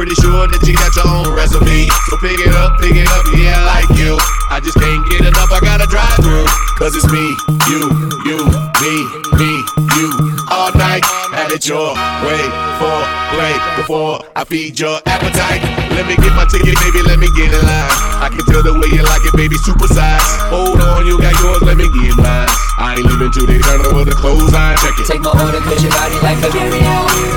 Pretty 0.04 0.20
sure 0.20 0.44
that 0.44 0.60
you 0.68 0.76
got 0.76 0.92
your 1.00 1.08
own 1.08 1.32
resume. 1.32 1.88
So 2.12 2.20
pick 2.20 2.36
it 2.36 2.52
up, 2.52 2.76
pick 2.76 2.92
it 2.92 3.08
up, 3.08 3.24
yeah, 3.40 3.56
I 3.56 3.80
like 3.80 3.90
you. 3.96 4.20
I 4.52 4.60
just 4.60 4.76
can't 4.76 5.00
get 5.08 5.24
enough, 5.24 5.48
I 5.48 5.64
gotta 5.64 5.88
drive 5.88 6.20
through. 6.20 6.44
Cause 6.76 6.92
it's 6.92 7.08
me, 7.08 7.24
you, 7.72 7.88
you, 8.28 8.44
me, 8.84 8.94
me, 9.40 9.52
you. 9.96 10.12
All 10.52 10.68
night, 10.76 11.00
have 11.32 11.48
it 11.56 11.64
your 11.64 11.96
way 12.20 12.44
for 12.76 13.00
play 13.32 13.56
before 13.80 14.20
I 14.36 14.44
feed 14.44 14.76
your 14.76 15.00
appetite. 15.08 15.64
Let 15.96 16.04
me 16.04 16.20
get 16.20 16.36
my 16.36 16.44
ticket, 16.52 16.76
baby, 16.84 17.00
let 17.00 17.16
me 17.16 17.32
get 17.32 17.48
in 17.48 17.64
line. 17.64 17.96
I 18.20 18.28
can 18.28 18.44
tell 18.44 18.60
the 18.60 18.76
way 18.76 18.92
you 18.92 19.00
like 19.08 19.24
it, 19.24 19.32
baby, 19.32 19.56
super 19.64 19.88
size. 19.88 20.20
Hold 20.52 20.84
on, 20.84 21.08
you 21.08 21.16
got 21.16 21.32
yours, 21.40 21.64
let 21.64 21.80
me 21.80 21.88
get 21.88 22.12
mine. 22.20 22.52
I 22.76 23.00
ain't 23.00 23.08
leaving 23.08 23.32
till 23.32 23.48
they 23.48 23.56
turn 23.56 23.80
over 23.88 24.04
the 24.04 24.12
clothes, 24.12 24.52
I 24.52 24.76
check 24.84 25.00
it. 25.00 25.08
Take 25.08 25.24
my 25.24 25.32
order, 25.32 25.64
cause 25.64 25.80
your 25.80 25.96
body 25.96 26.20
like 26.20 26.44
a 26.44 26.52
carry. 26.52 26.76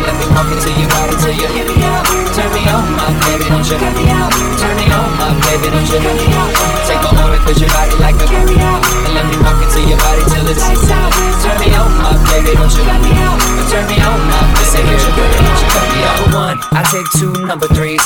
Let 0.04 0.20
me 0.20 0.26
walk 0.36 0.52
into 0.52 0.68
your 0.76 0.92
body 0.92 1.16
till 1.24 1.32
you 1.32 1.48
hear 1.56 1.64
me 1.64 1.80
out. 1.88 2.17
Turn 2.38 2.54
me 2.54 2.62
on, 2.70 2.86
my 2.94 3.10
baby, 3.26 3.50
don't 3.50 3.66
you 3.66 3.78
hear 3.82 3.94
me 3.98 4.06
out. 4.14 4.30
Turn 4.62 4.78
me 4.78 4.86
on, 4.94 5.10
my 5.18 5.34
baby, 5.50 5.74
don't 5.74 5.90
you 5.90 5.98
hear 5.98 6.14
me 6.14 6.30
out. 6.38 6.54
Take 6.86 7.02
my 7.02 7.10
order, 7.26 7.42
cause 7.42 7.58
your 7.58 7.70
body 7.74 7.98
like 7.98 8.14
a 8.14 8.28
carry 8.30 8.62
out. 8.62 8.86
And 9.10 9.14
let 9.18 9.26
me 9.26 9.42
walk 9.42 9.58
into 9.58 9.82
your 9.90 9.98
body 9.98 10.22
till 10.30 10.46
it's 10.46 10.62
lights 10.62 10.86
out. 10.94 11.10
Turn 11.42 11.58
me 11.58 11.74
on, 11.74 11.90
my 11.98 12.14
baby, 12.30 12.54
don't 12.54 12.70
you 12.78 12.86
hear 12.86 13.02
me 13.02 13.10
out. 13.26 13.42
Turn 13.74 13.90
me 13.90 13.98
on, 14.06 14.20
my 14.30 14.38
baby, 14.70 14.86
don't 14.86 15.02
you 15.02 15.12
hear 15.18 15.30
me 15.34 15.50
out. 15.50 16.22
Number 16.22 16.38
one, 16.38 16.58
I 16.78 16.86
take 16.94 17.10
two 17.18 17.34
number 17.42 17.66
threes. 17.74 18.06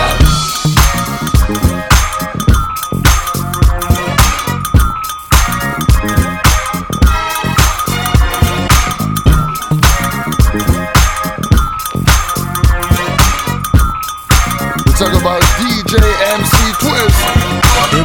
We 0.00 0.29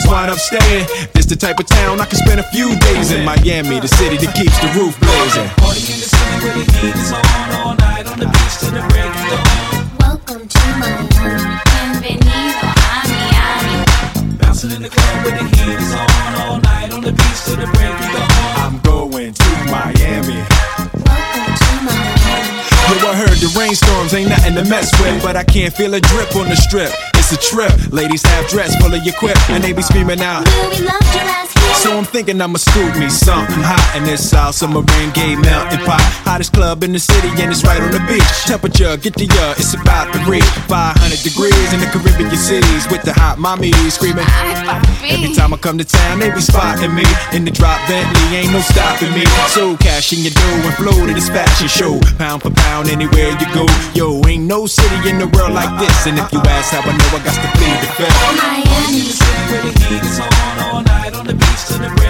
always 0.00 0.06
wind 0.06 0.30
up 0.30 0.38
staying. 0.38 0.86
This 1.14 1.26
the 1.26 1.36
type 1.36 1.58
of 1.58 1.66
town 1.66 2.00
I 2.00 2.06
can 2.06 2.18
spend 2.18 2.40
a 2.40 2.48
few 2.50 2.76
days 2.78 3.12
in 3.12 3.24
Miami, 3.24 3.80
the 3.80 3.88
city 3.88 4.16
that 4.16 4.34
keeps 4.34 4.58
the 4.60 4.68
roof 4.78 4.98
blazing. 5.00 5.48
Party 5.56 5.80
in 5.80 5.98
the 6.00 6.08
city 6.08 6.36
where 6.44 6.54
the 6.54 6.64
heat 6.72 6.94
is 6.96 7.12
on 7.12 7.24
all 7.60 7.74
night 7.76 8.06
on 8.06 8.18
the 8.18 8.26
beach 8.26 8.54
till 8.60 8.72
the 8.72 8.82
break 8.88 9.10
of 9.10 9.26
dawn. 9.30 9.44
Welcome 10.00 10.48
to 10.48 10.64
Miami. 10.78 11.52
Bienvenido 12.00 12.60
a 12.60 12.84
Miami. 13.10 13.76
Bouncing 14.38 14.72
in 14.72 14.82
the 14.82 14.90
club 14.90 15.24
where 15.24 15.36
the 15.36 15.44
heat 15.44 15.68
is 15.68 15.92
on 15.94 16.32
all 16.40 16.58
night 16.60 16.92
on 16.92 17.00
the 17.00 17.12
beach 17.12 17.40
till 17.44 17.56
the 17.56 17.68
break 17.74 17.94
of 17.94 18.10
dawn. 18.14 18.30
I'm 18.60 18.76
going 18.80 19.32
to 19.32 19.50
Miami. 19.68 20.40
Welcome 21.04 21.50
to 21.62 21.70
Miami. 21.84 23.00
Yo, 23.00 23.08
I 23.08 23.14
heard 23.16 23.38
the 23.38 23.50
rainstorms 23.58 24.14
ain't 24.14 24.28
nothing 24.28 24.54
to 24.54 24.64
mess 24.68 24.90
with, 25.00 25.22
but 25.22 25.36
I 25.36 25.44
can't 25.44 25.72
feel 25.72 25.94
a 25.94 26.00
drip 26.00 26.34
on 26.36 26.48
the 26.48 26.56
strip. 26.56 26.92
It's 27.32 27.46
a 27.46 27.54
trip. 27.54 27.92
Ladies 27.92 28.24
half 28.24 28.50
dressed, 28.50 28.80
full 28.80 28.92
of 28.92 29.04
your 29.04 29.14
quip, 29.14 29.38
and 29.50 29.62
they 29.62 29.72
be 29.72 29.82
screaming 29.82 30.20
out. 30.20 30.44
Will 30.48 30.70
we 30.70 30.84
love 30.84 31.00
here? 31.12 31.59
So 31.74 31.96
I'm 31.96 32.04
thinking 32.04 32.40
I'ma 32.40 32.58
scoop 32.58 32.96
me 32.98 33.08
something 33.08 33.62
hot 33.62 33.96
in 33.96 34.04
this 34.04 34.28
South 34.28 34.54
Submarine 34.54 35.10
Gay 35.14 35.34
Mountain 35.36 35.80
Pot. 35.86 36.02
Hottest 36.26 36.52
club 36.52 36.82
in 36.84 36.92
the 36.92 36.98
city, 36.98 37.28
and 37.40 37.50
it's 37.50 37.64
right 37.64 37.80
on 37.80 37.90
the 37.90 38.02
beach. 38.04 38.26
Temperature, 38.44 38.96
get 38.98 39.14
the 39.14 39.30
uh, 39.40 39.54
it's 39.56 39.72
about 39.72 40.12
to 40.12 40.18
reach 40.28 40.44
500 40.68 40.96
degrees 41.24 41.72
in 41.72 41.80
the 41.80 41.88
Caribbean 41.88 42.28
cities 42.36 42.84
with 42.92 43.02
the 43.02 43.12
hot 43.16 43.38
mommy 43.38 43.72
screaming. 43.88 44.26
Every 45.08 45.32
time 45.32 45.54
I 45.54 45.58
come 45.58 45.78
to 45.78 45.84
town, 45.84 46.20
they 46.20 46.30
be 46.30 46.40
spotting 46.40 46.94
me 46.94 47.06
in 47.32 47.44
the 47.44 47.50
drop 47.50 47.80
Bentley, 47.88 48.36
ain't 48.36 48.52
no 48.52 48.60
stopping 48.60 49.12
me. 49.16 49.24
So 49.54 49.76
cash 49.78 50.12
in 50.12 50.20
your 50.20 50.34
dough 50.36 50.68
and 50.68 50.74
flow 50.76 51.06
to 51.06 51.12
this 51.14 51.28
fashion 51.30 51.68
show, 51.68 51.96
pound 52.18 52.42
for 52.42 52.50
pound 52.50 52.88
anywhere 52.90 53.32
you 53.40 53.48
go. 53.54 53.64
Yo, 53.94 54.20
ain't 54.28 54.44
no 54.44 54.66
city 54.66 55.08
in 55.08 55.18
the 55.18 55.28
world 55.32 55.54
like 55.54 55.72
this, 55.80 56.06
and 56.06 56.18
if 56.18 56.28
you 56.32 56.40
ask 56.44 56.74
how 56.74 56.84
I 56.84 56.92
know, 56.92 57.10
I 57.16 57.20
got 57.24 57.36
to 57.40 57.48
plead 57.56 57.78
the 57.80 57.90
fifth. 57.96 58.20
In 58.90 59.06
the 59.06 59.14
city 59.16 59.42
where 59.48 59.62
the 59.64 59.72
heat 59.86 60.02
is 60.02 60.18
on 60.20 60.28
all 60.66 60.82
night 60.82 61.09
the 61.30 61.36
beach 61.36 61.64
till 61.68 61.78
the 61.78 61.94
break 61.96 62.09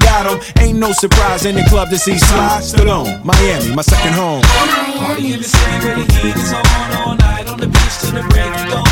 got 0.00 0.26
'em. 0.26 0.38
Ain't 0.62 0.78
no 0.78 0.92
surprise 0.92 1.44
in 1.44 1.54
the 1.54 1.64
club 1.64 1.90
to 1.90 1.98
see 1.98 2.18
Sly 2.18 2.60
Stallone. 2.60 3.24
Miami, 3.24 3.74
my 3.74 3.82
second 3.82 4.14
home. 4.14 4.42
Party 4.98 5.32
in 5.32 5.40
the 5.40 5.48
city 5.48 5.76
where 5.84 5.96
the 5.96 6.06
heat 6.14 6.36
is 6.36 6.52
on 6.52 6.62
all 6.98 7.14
night 7.16 7.46
on 7.48 7.58
the 7.58 7.66
beach 7.66 7.96
till 8.00 8.12
the 8.12 8.22
break 8.30 8.50
of 8.60 8.68
dawn. 8.70 8.86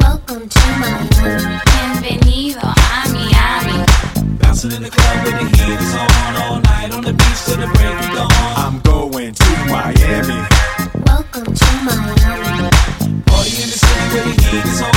Welcome 0.00 0.48
to 0.48 0.60
Miami. 0.82 1.60
Bienvenido 1.70 2.62
a 2.62 3.08
Miami. 3.14 3.84
Bouncing 4.40 4.72
in 4.72 4.82
the 4.82 4.90
club 4.90 5.16
where 5.24 5.36
the 5.38 5.46
heat 5.56 5.80
is 5.80 5.94
on 5.94 6.36
all 6.42 6.60
night 6.60 6.90
on 6.94 7.02
the 7.02 7.12
beach 7.12 7.40
till 7.46 7.56
the 7.56 7.68
break 7.76 7.96
of 8.04 8.10
dawn. 8.16 8.30
I'm 8.64 8.80
going 8.80 9.32
to 9.32 9.50
Miami. 9.72 10.40
Welcome 11.06 11.48
to 11.60 11.68
Miami. 11.88 12.70
Party 13.26 13.52
in 13.62 13.68
the 13.72 13.78
city 13.84 14.06
where 14.12 14.24
the 14.24 14.34
heat 14.42 14.64
is 14.64 14.82
on 14.82 14.95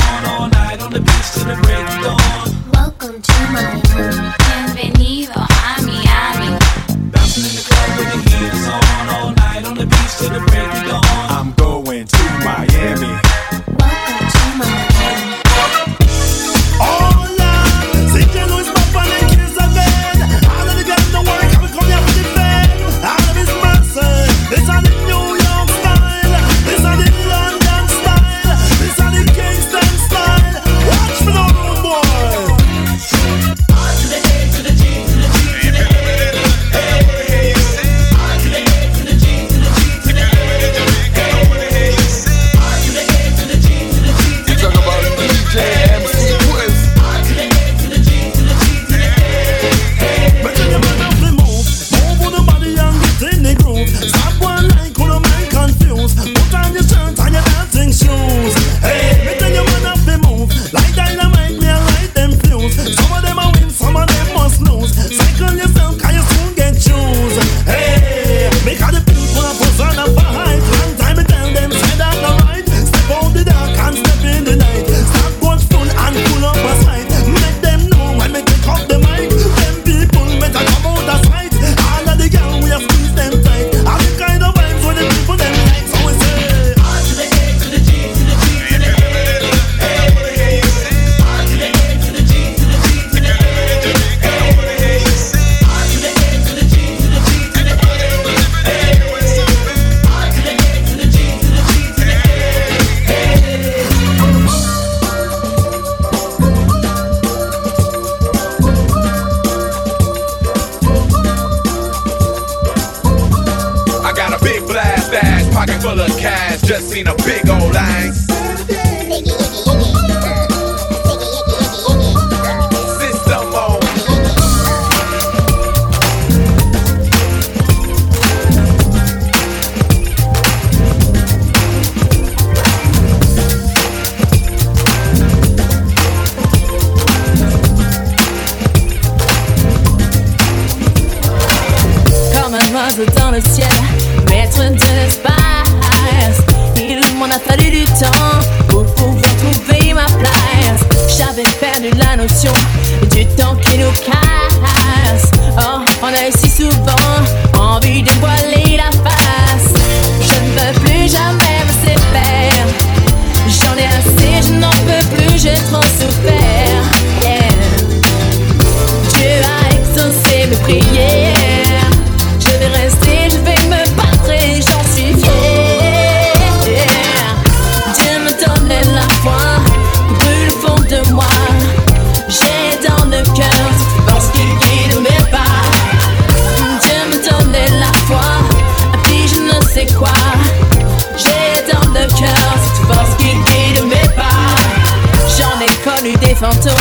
fantôme, 196.40 196.72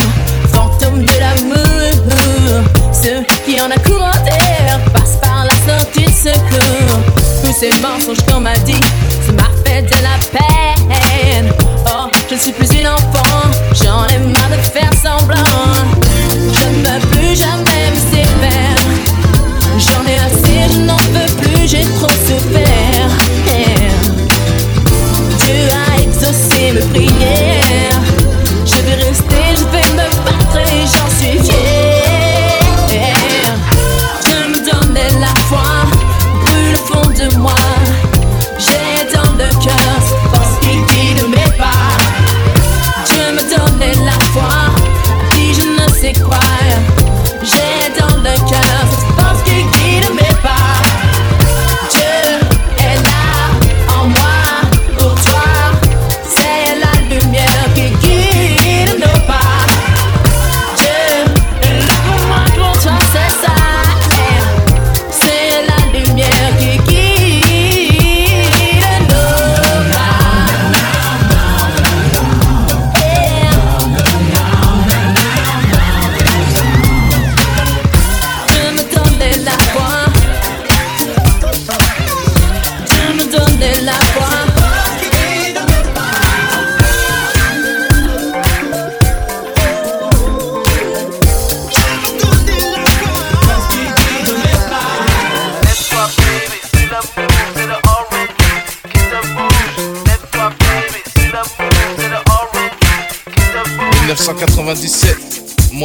fantôme 0.54 1.04
de 1.04 1.20
l'amour. 1.20 2.64
Ceux 2.94 3.24
qui 3.46 3.62
en 3.62 3.70
a 3.70 3.78
commentaire 3.80 4.80
passent 4.94 5.18
par 5.22 5.44
l'instant 5.44 5.86
de 5.96 6.10
secours. 6.10 7.00
Tous 7.44 7.54
ces 7.54 7.72
mensonges 7.82 8.26
qu'on 8.26 8.40
m'a 8.40 8.56
dit. 8.60 8.80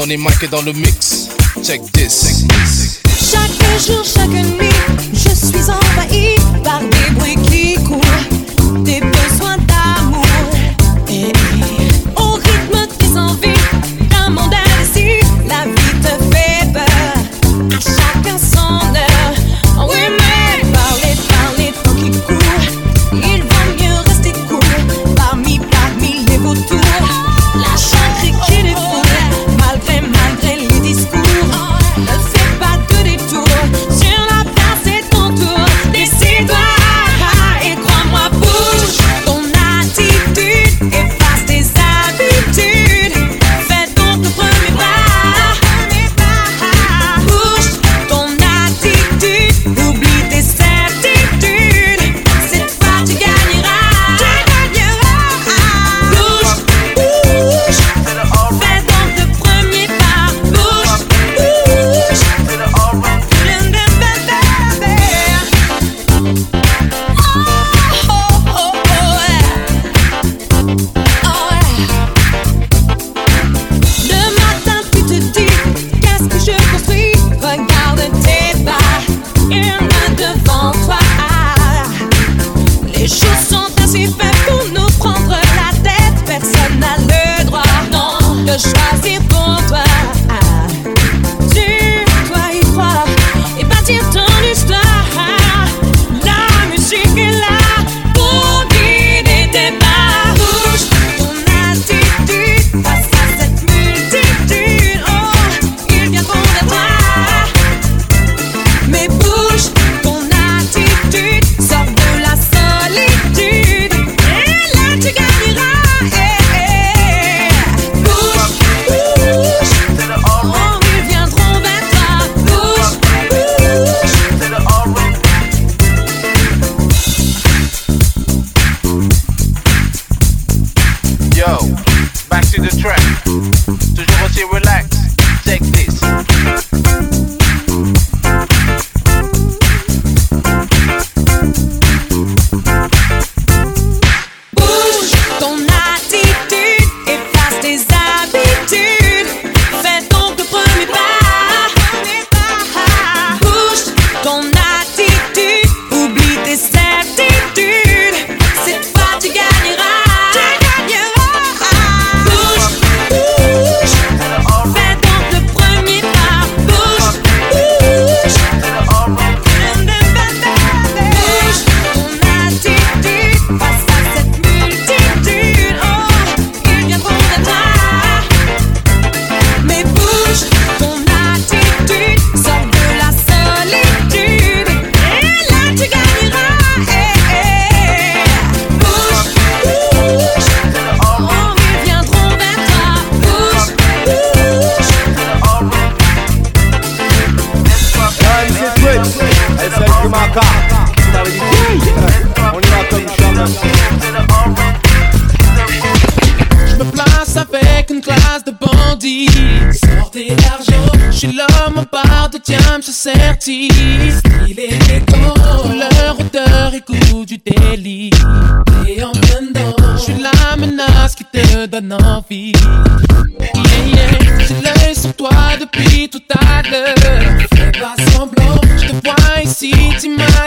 on 0.04 0.10
est 0.10 0.16
marqué 0.16 0.48
dans 0.48 0.62
le 0.62 0.72
mix. 0.72 1.28
Check 1.62 1.80
this. 1.92 2.40
Check 2.40 2.48
this. 2.48 3.00
Chaque 3.06 3.80
jour, 3.86 4.04
chaque 4.04 4.28
nuit. 4.28 4.63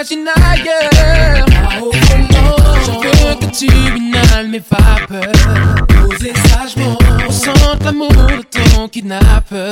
T'imagines 0.03 0.27
ailleurs. 0.27 1.45
Volant. 1.79 2.57
Je 2.85 2.91
veux 2.91 3.35
que 3.35 3.57
tu 3.57 3.65
inhales 3.65 4.49
mes 4.49 4.59
vapeurs. 4.59 5.85
Posez 5.87 6.33
sagement. 6.49 6.97
Ressente 7.25 7.83
l'amour 7.83 8.09
de 8.09 8.43
ton 8.73 8.87
kidnappeur. 8.87 9.66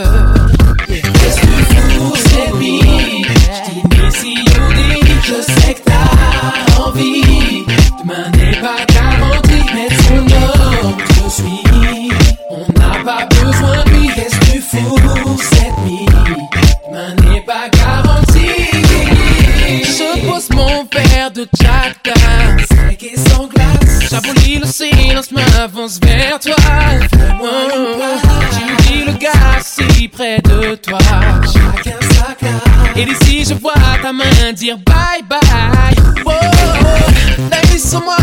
Vers 25.87 26.39
toi. 26.39 26.55
Oh, 27.41 27.45
tu 28.51 28.65
me 28.65 28.77
dis 28.87 29.05
le 29.05 29.13
gars 29.13 29.61
si 29.61 30.07
près 30.07 30.39
de 30.39 30.75
toi. 30.75 30.97
Et 32.95 33.05
d'ici, 33.05 33.45
je 33.45 33.53
vois 33.53 33.73
ta 34.01 34.11
main 34.11 34.53
dire 34.53 34.77
bye 34.77 35.21
bye. 35.29 35.95
Oh, 36.25 36.31
l'œil 37.51 37.79
sur 37.79 38.03
moi 38.03 38.15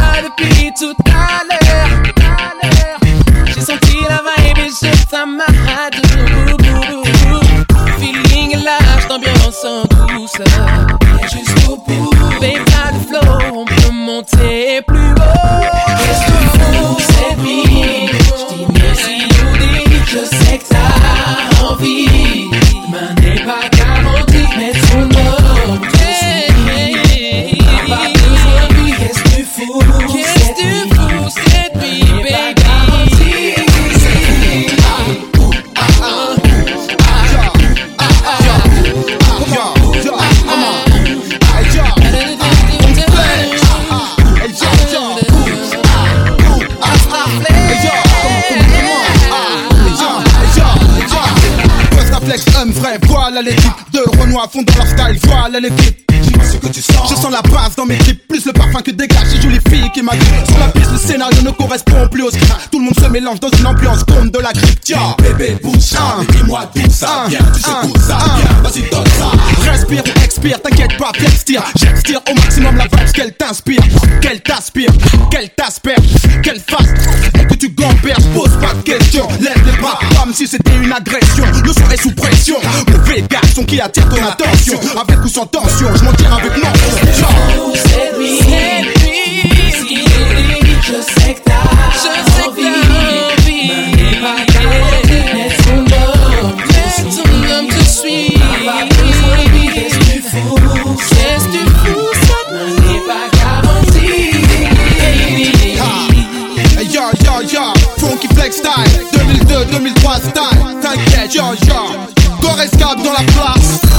dans 54.65 54.75
leur 54.77 54.87
style, 54.87 55.19
voilà 55.25 55.61
tu 56.73 56.81
sens. 56.81 57.11
Je 57.11 57.15
sens 57.15 57.31
la 57.31 57.43
base 57.43 57.77
dans 57.77 57.87
mes 57.87 57.99
clips, 57.99 58.27
plus 58.27 58.47
le 58.47 58.53
parfum 58.53 58.81
que 58.81 58.91
dégage 58.91 59.35
Sur 60.03 60.59
la 60.59 60.67
piste, 60.69 60.91
le 60.91 60.99
scénario 60.99 61.43
ne 61.43 61.51
correspond 61.53 62.09
plus 62.09 62.23
au 62.25 62.31
script. 62.31 62.53
Tout 62.73 62.81
le 62.81 62.87
monde 62.87 62.99
se 62.99 63.07
mélange 63.07 63.39
dans 63.39 63.51
une 63.51 63.67
ambiance 63.67 64.03
comme 64.03 64.31
de 64.31 64.39
la 64.41 64.53
grippe. 64.53 64.81
Tiens, 64.81 65.15
bébé, 65.23 65.57
bouge 65.63 65.77
dis-moi 65.77 66.69
d'où 66.75 66.91
ça 66.91 67.27
vient. 67.29 67.39
Tu 67.55 67.63
sais 67.63 67.71
où 67.85 67.97
ça 68.01 68.19
vient, 68.19 68.63
vas-y, 68.63 68.91
donne 68.91 69.07
ça. 69.07 69.71
Respire, 69.71 70.03
expire, 70.25 70.61
t'inquiète 70.61 70.97
pas, 70.99 71.13
flex 71.15 71.45
tire. 71.45 71.63
J'extire 71.77 72.21
au 72.29 72.35
maximum 72.35 72.77
la 72.77 72.85
vibe 72.85 73.13
qu'elle 73.13 73.33
t'inspire, 73.33 73.81
qu'elle 74.21 74.41
t'aspire, 74.41 74.91
qu'elle 75.31 75.51
t'asperge, 75.51 76.03
qu'elle 76.43 76.61
fasse. 76.61 76.89
Que 77.49 77.55
tu 77.55 77.69
gamberges, 77.71 78.27
pose 78.35 78.59
pas 78.61 78.75
de 78.75 78.83
questions. 78.83 79.29
Lève 79.41 79.63
les 79.65 79.81
bras 79.81 80.01
comme 80.21 80.35
si 80.35 80.49
c'était 80.49 80.75
une 80.83 80.93
agression. 80.93 81.45
Le 81.65 81.73
son 81.73 81.91
est 81.93 82.03
sous 82.03 82.13
pression. 82.13 82.57
Mauvais 82.91 83.23
garçon 83.31 83.63
qui 83.63 83.81
attire 83.81 84.09
ton 84.09 84.17
attention. 84.17 84.81
Avec 85.01 85.25
ou 85.25 85.29
sans 85.29 85.47
tension, 85.47 85.95
je 85.95 86.03
m'en 86.03 86.13
tire 86.15 86.35
avec 86.35 86.57
mon 86.57 86.69
T'inquiète, 111.33 111.67
yo, 111.67 111.75
yo 111.75 112.43
Gorescap 112.43 113.03
dans 113.03 113.13
la 113.13 113.25
place 113.33 113.92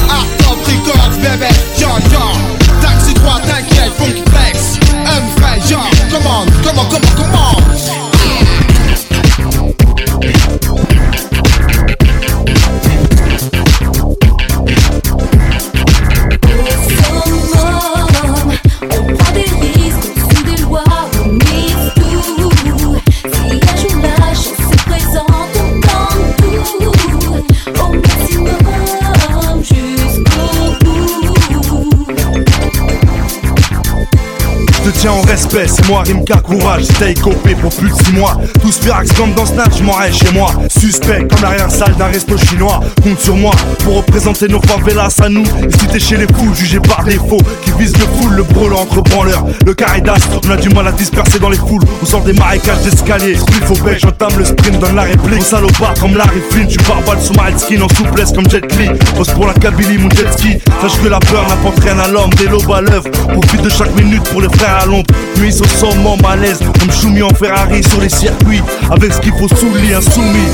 tiens 35.03 35.11
en 35.11 35.21
respect, 35.23 35.67
c'est 35.67 35.85
moi 35.89 36.03
Rimka, 36.07 36.37
courage, 36.37 36.85
stay 36.85 37.13
copé 37.13 37.55
pour 37.55 37.75
plus 37.75 37.89
de 37.89 37.95
6 37.95 38.13
mois. 38.13 38.37
Tous 38.61 38.79
Firax 38.79 39.11
comme 39.11 39.33
dans 39.33 39.45
Snatch, 39.45 39.79
je 39.79 39.83
m'en 39.83 39.99
chez 40.09 40.31
moi. 40.31 40.49
Suspect 40.69 41.27
comme 41.29 41.41
l'arrière 41.41 41.69
salle 41.69 41.93
d'un 41.97 42.05
resto 42.05 42.37
chinois. 42.37 42.79
Compte 43.03 43.19
sur 43.19 43.35
moi 43.35 43.51
pour 43.83 43.97
représenter 43.97 44.47
nos 44.47 44.61
favelas 44.61 45.13
à 45.21 45.27
nous. 45.27 45.43
Et 45.43 45.99
si 45.99 45.99
chez 45.99 46.15
les 46.15 46.27
fous, 46.27 46.53
jugé 46.55 46.79
par 46.79 47.03
défaut, 47.03 47.41
qui 47.65 47.71
vise 47.77 47.93
le 47.97 48.05
full, 48.05 48.33
le 48.33 48.43
brûlant 48.43 48.79
entre 48.79 49.01
branleurs. 49.01 49.45
Le 49.65 49.73
caridas, 49.73 50.25
on 50.45 50.49
a 50.49 50.55
du 50.55 50.69
mal 50.69 50.87
à 50.87 50.93
disperser 50.93 51.37
dans 51.37 51.49
les 51.49 51.57
foules. 51.57 51.83
On 52.01 52.05
sort 52.05 52.21
des 52.21 52.33
marécages 52.33 52.81
d'escalier. 52.83 53.33
Il 53.33 53.65
faut 53.65 53.83
bec, 53.83 53.99
j'entame 53.99 54.37
le 54.37 54.45
sprint, 54.45 54.79
donne 54.79 54.95
la 54.95 55.03
réplique. 55.03 55.41
On 55.41 55.43
salopard 55.43 55.95
comme 55.99 56.15
Larry 56.15 56.41
Flynn, 56.49 56.67
tu 56.67 56.77
barbales 56.87 57.19
sous 57.19 57.33
ma 57.33 57.57
skin 57.57 57.81
en 57.81 57.89
souplesse 57.89 58.31
comme 58.31 58.49
Jet 58.49 58.73
Li. 58.77 58.87
Pose 59.17 59.31
pour 59.31 59.47
la 59.47 59.53
Kabylie, 59.53 59.97
mon 59.97 60.09
jet 60.11 60.31
ski. 60.31 60.59
Sache 60.81 61.01
que 61.03 61.09
la 61.09 61.19
peur 61.19 61.45
n'apporte 61.49 61.79
rien 61.79 61.99
à 61.99 62.07
l'homme, 62.07 62.29
des 62.35 62.47
lobes 62.47 62.71
à 62.71 62.79
l'œuvre. 62.79 63.09
Profite 63.11 63.61
de 63.61 63.69
chaque 63.69 63.93
minute 63.95 64.23
pour 64.29 64.39
les 64.39 64.49
frères 64.49 64.79
à 64.83 64.85
l'ombre. 64.93 65.15
Nuit 65.39 65.55
au 65.59 65.67
sommet, 65.67 66.17
malaise, 66.21 66.59
comme 66.59 66.91
Choumi 66.91 67.21
en 67.21 67.33
Ferrari 67.33 67.83
sur 67.83 67.99
les 67.99 68.09
circuits. 68.09 68.61
Avec 68.91 69.13
ce 69.13 69.19
qu'il 69.19 69.33
faut 69.33 69.47
sous 69.47 69.73
lit, 69.75 69.93
insoumis. 69.93 70.49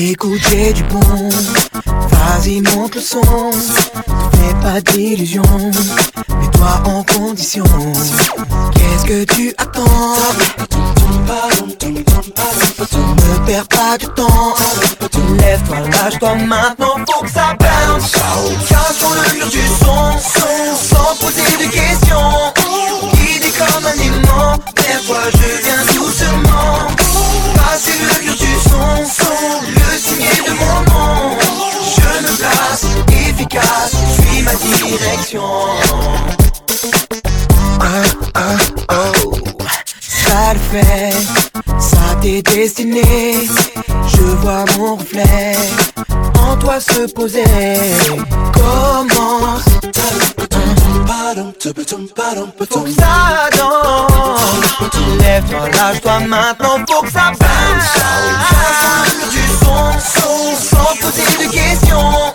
Écoute, 0.00 0.40
j'ai 0.48 0.72
du 0.72 0.84
bon. 0.84 1.00
Vas-y, 2.08 2.60
monte 2.60 2.94
le 2.94 3.00
son. 3.00 3.20
Ne 3.20 4.38
fais 4.38 4.54
pas 4.62 4.80
d'illusions. 4.80 5.42
Mets-toi 6.40 6.82
en 6.84 7.02
condition. 7.02 7.64
Qu'est-ce 8.74 9.04
que 9.04 9.24
tu 9.24 9.52
attends? 9.58 10.14
Ne 13.16 13.46
perds 13.46 13.66
pas 13.66 13.98
de 13.98 14.06
temps. 14.06 14.54
Lève-toi, 15.40 15.80
lâche-toi 15.80 16.34
maintenant, 16.46 16.94
faut 17.10 17.24
que 17.24 17.30
ça 17.30 17.56
bounce. 17.58 18.12
Cache 18.68 18.98
ton 19.00 19.10
le 19.10 19.34
mur 19.36 19.48
du 19.48 19.66
son, 19.80 20.16
son, 20.16 20.94
sans 20.94 21.16
poser 21.20 21.42
de 21.42 21.70
questions. 21.72 22.52
Guidé 23.14 23.50
comme 23.58 23.84
un 23.84 23.98
aimant, 24.00 24.58
lève-toi, 24.76 25.22
je 25.32 25.48
viens 25.64 25.84
doucement. 25.92 26.47
Efficace, 33.38 33.92
suis 34.14 34.42
ma 34.42 34.54
direction. 34.54 35.42
Ah, 37.80 38.02
ah, 38.34 38.56
oh, 38.90 39.32
ça 40.00 40.54
le 40.54 40.60
fait, 40.70 41.12
ça 41.78 42.16
t'est 42.20 42.42
destiné. 42.42 43.02
Je 44.06 44.22
vois 44.22 44.64
mon 44.76 44.96
reflet 44.96 45.56
en 46.40 46.56
toi 46.56 46.80
se 46.80 47.12
poser. 47.12 47.44
Commence. 48.52 49.64
Faut 52.70 52.80
que 52.80 52.90
ça 52.90 53.48
danse 53.56 54.92
Lève-toi, 55.20 55.68
lâche-toi 55.70 56.20
maintenant, 56.20 56.78
faut 56.88 57.02
que 57.02 57.10
ça 57.10 57.32
bounce 57.38 59.30
du 59.30 59.38
son, 59.62 59.92
son, 60.20 60.76
sans 60.76 60.96
poser 61.00 61.46
de 61.46 61.52
questions 61.52 62.32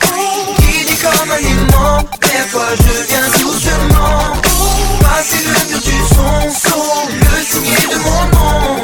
comme 1.04 1.32
un 1.32 1.38
aimant, 1.38 1.97
lève-toi, 2.22 2.68
je 2.78 3.08
viens 3.08 3.28
doucement. 3.41 4.41
Le 5.32 5.70
mur 5.70 5.82
du 5.82 5.97
son, 6.14 6.41
le 7.10 7.43
signer 7.43 7.88
de 7.91 7.97
mon 7.99 8.24
nom. 8.36 8.84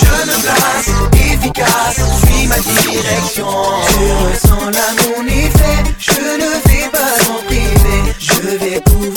Je 0.00 0.14
me 0.28 0.36
place, 0.42 0.90
efficace, 1.14 2.00
suis 2.24 2.46
ma 2.46 2.58
direction. 2.58 3.46
Tu 3.88 4.02
ressens 4.24 4.70
l'amour 4.70 5.24
effet, 5.28 5.78
je 5.98 6.20
ne 6.42 6.50
vais 6.68 6.88
pas 6.90 7.14
en 7.30 7.44
priver. 7.46 8.02
Je 8.18 8.56
vais 8.58 8.80
pouvoir 8.80 9.11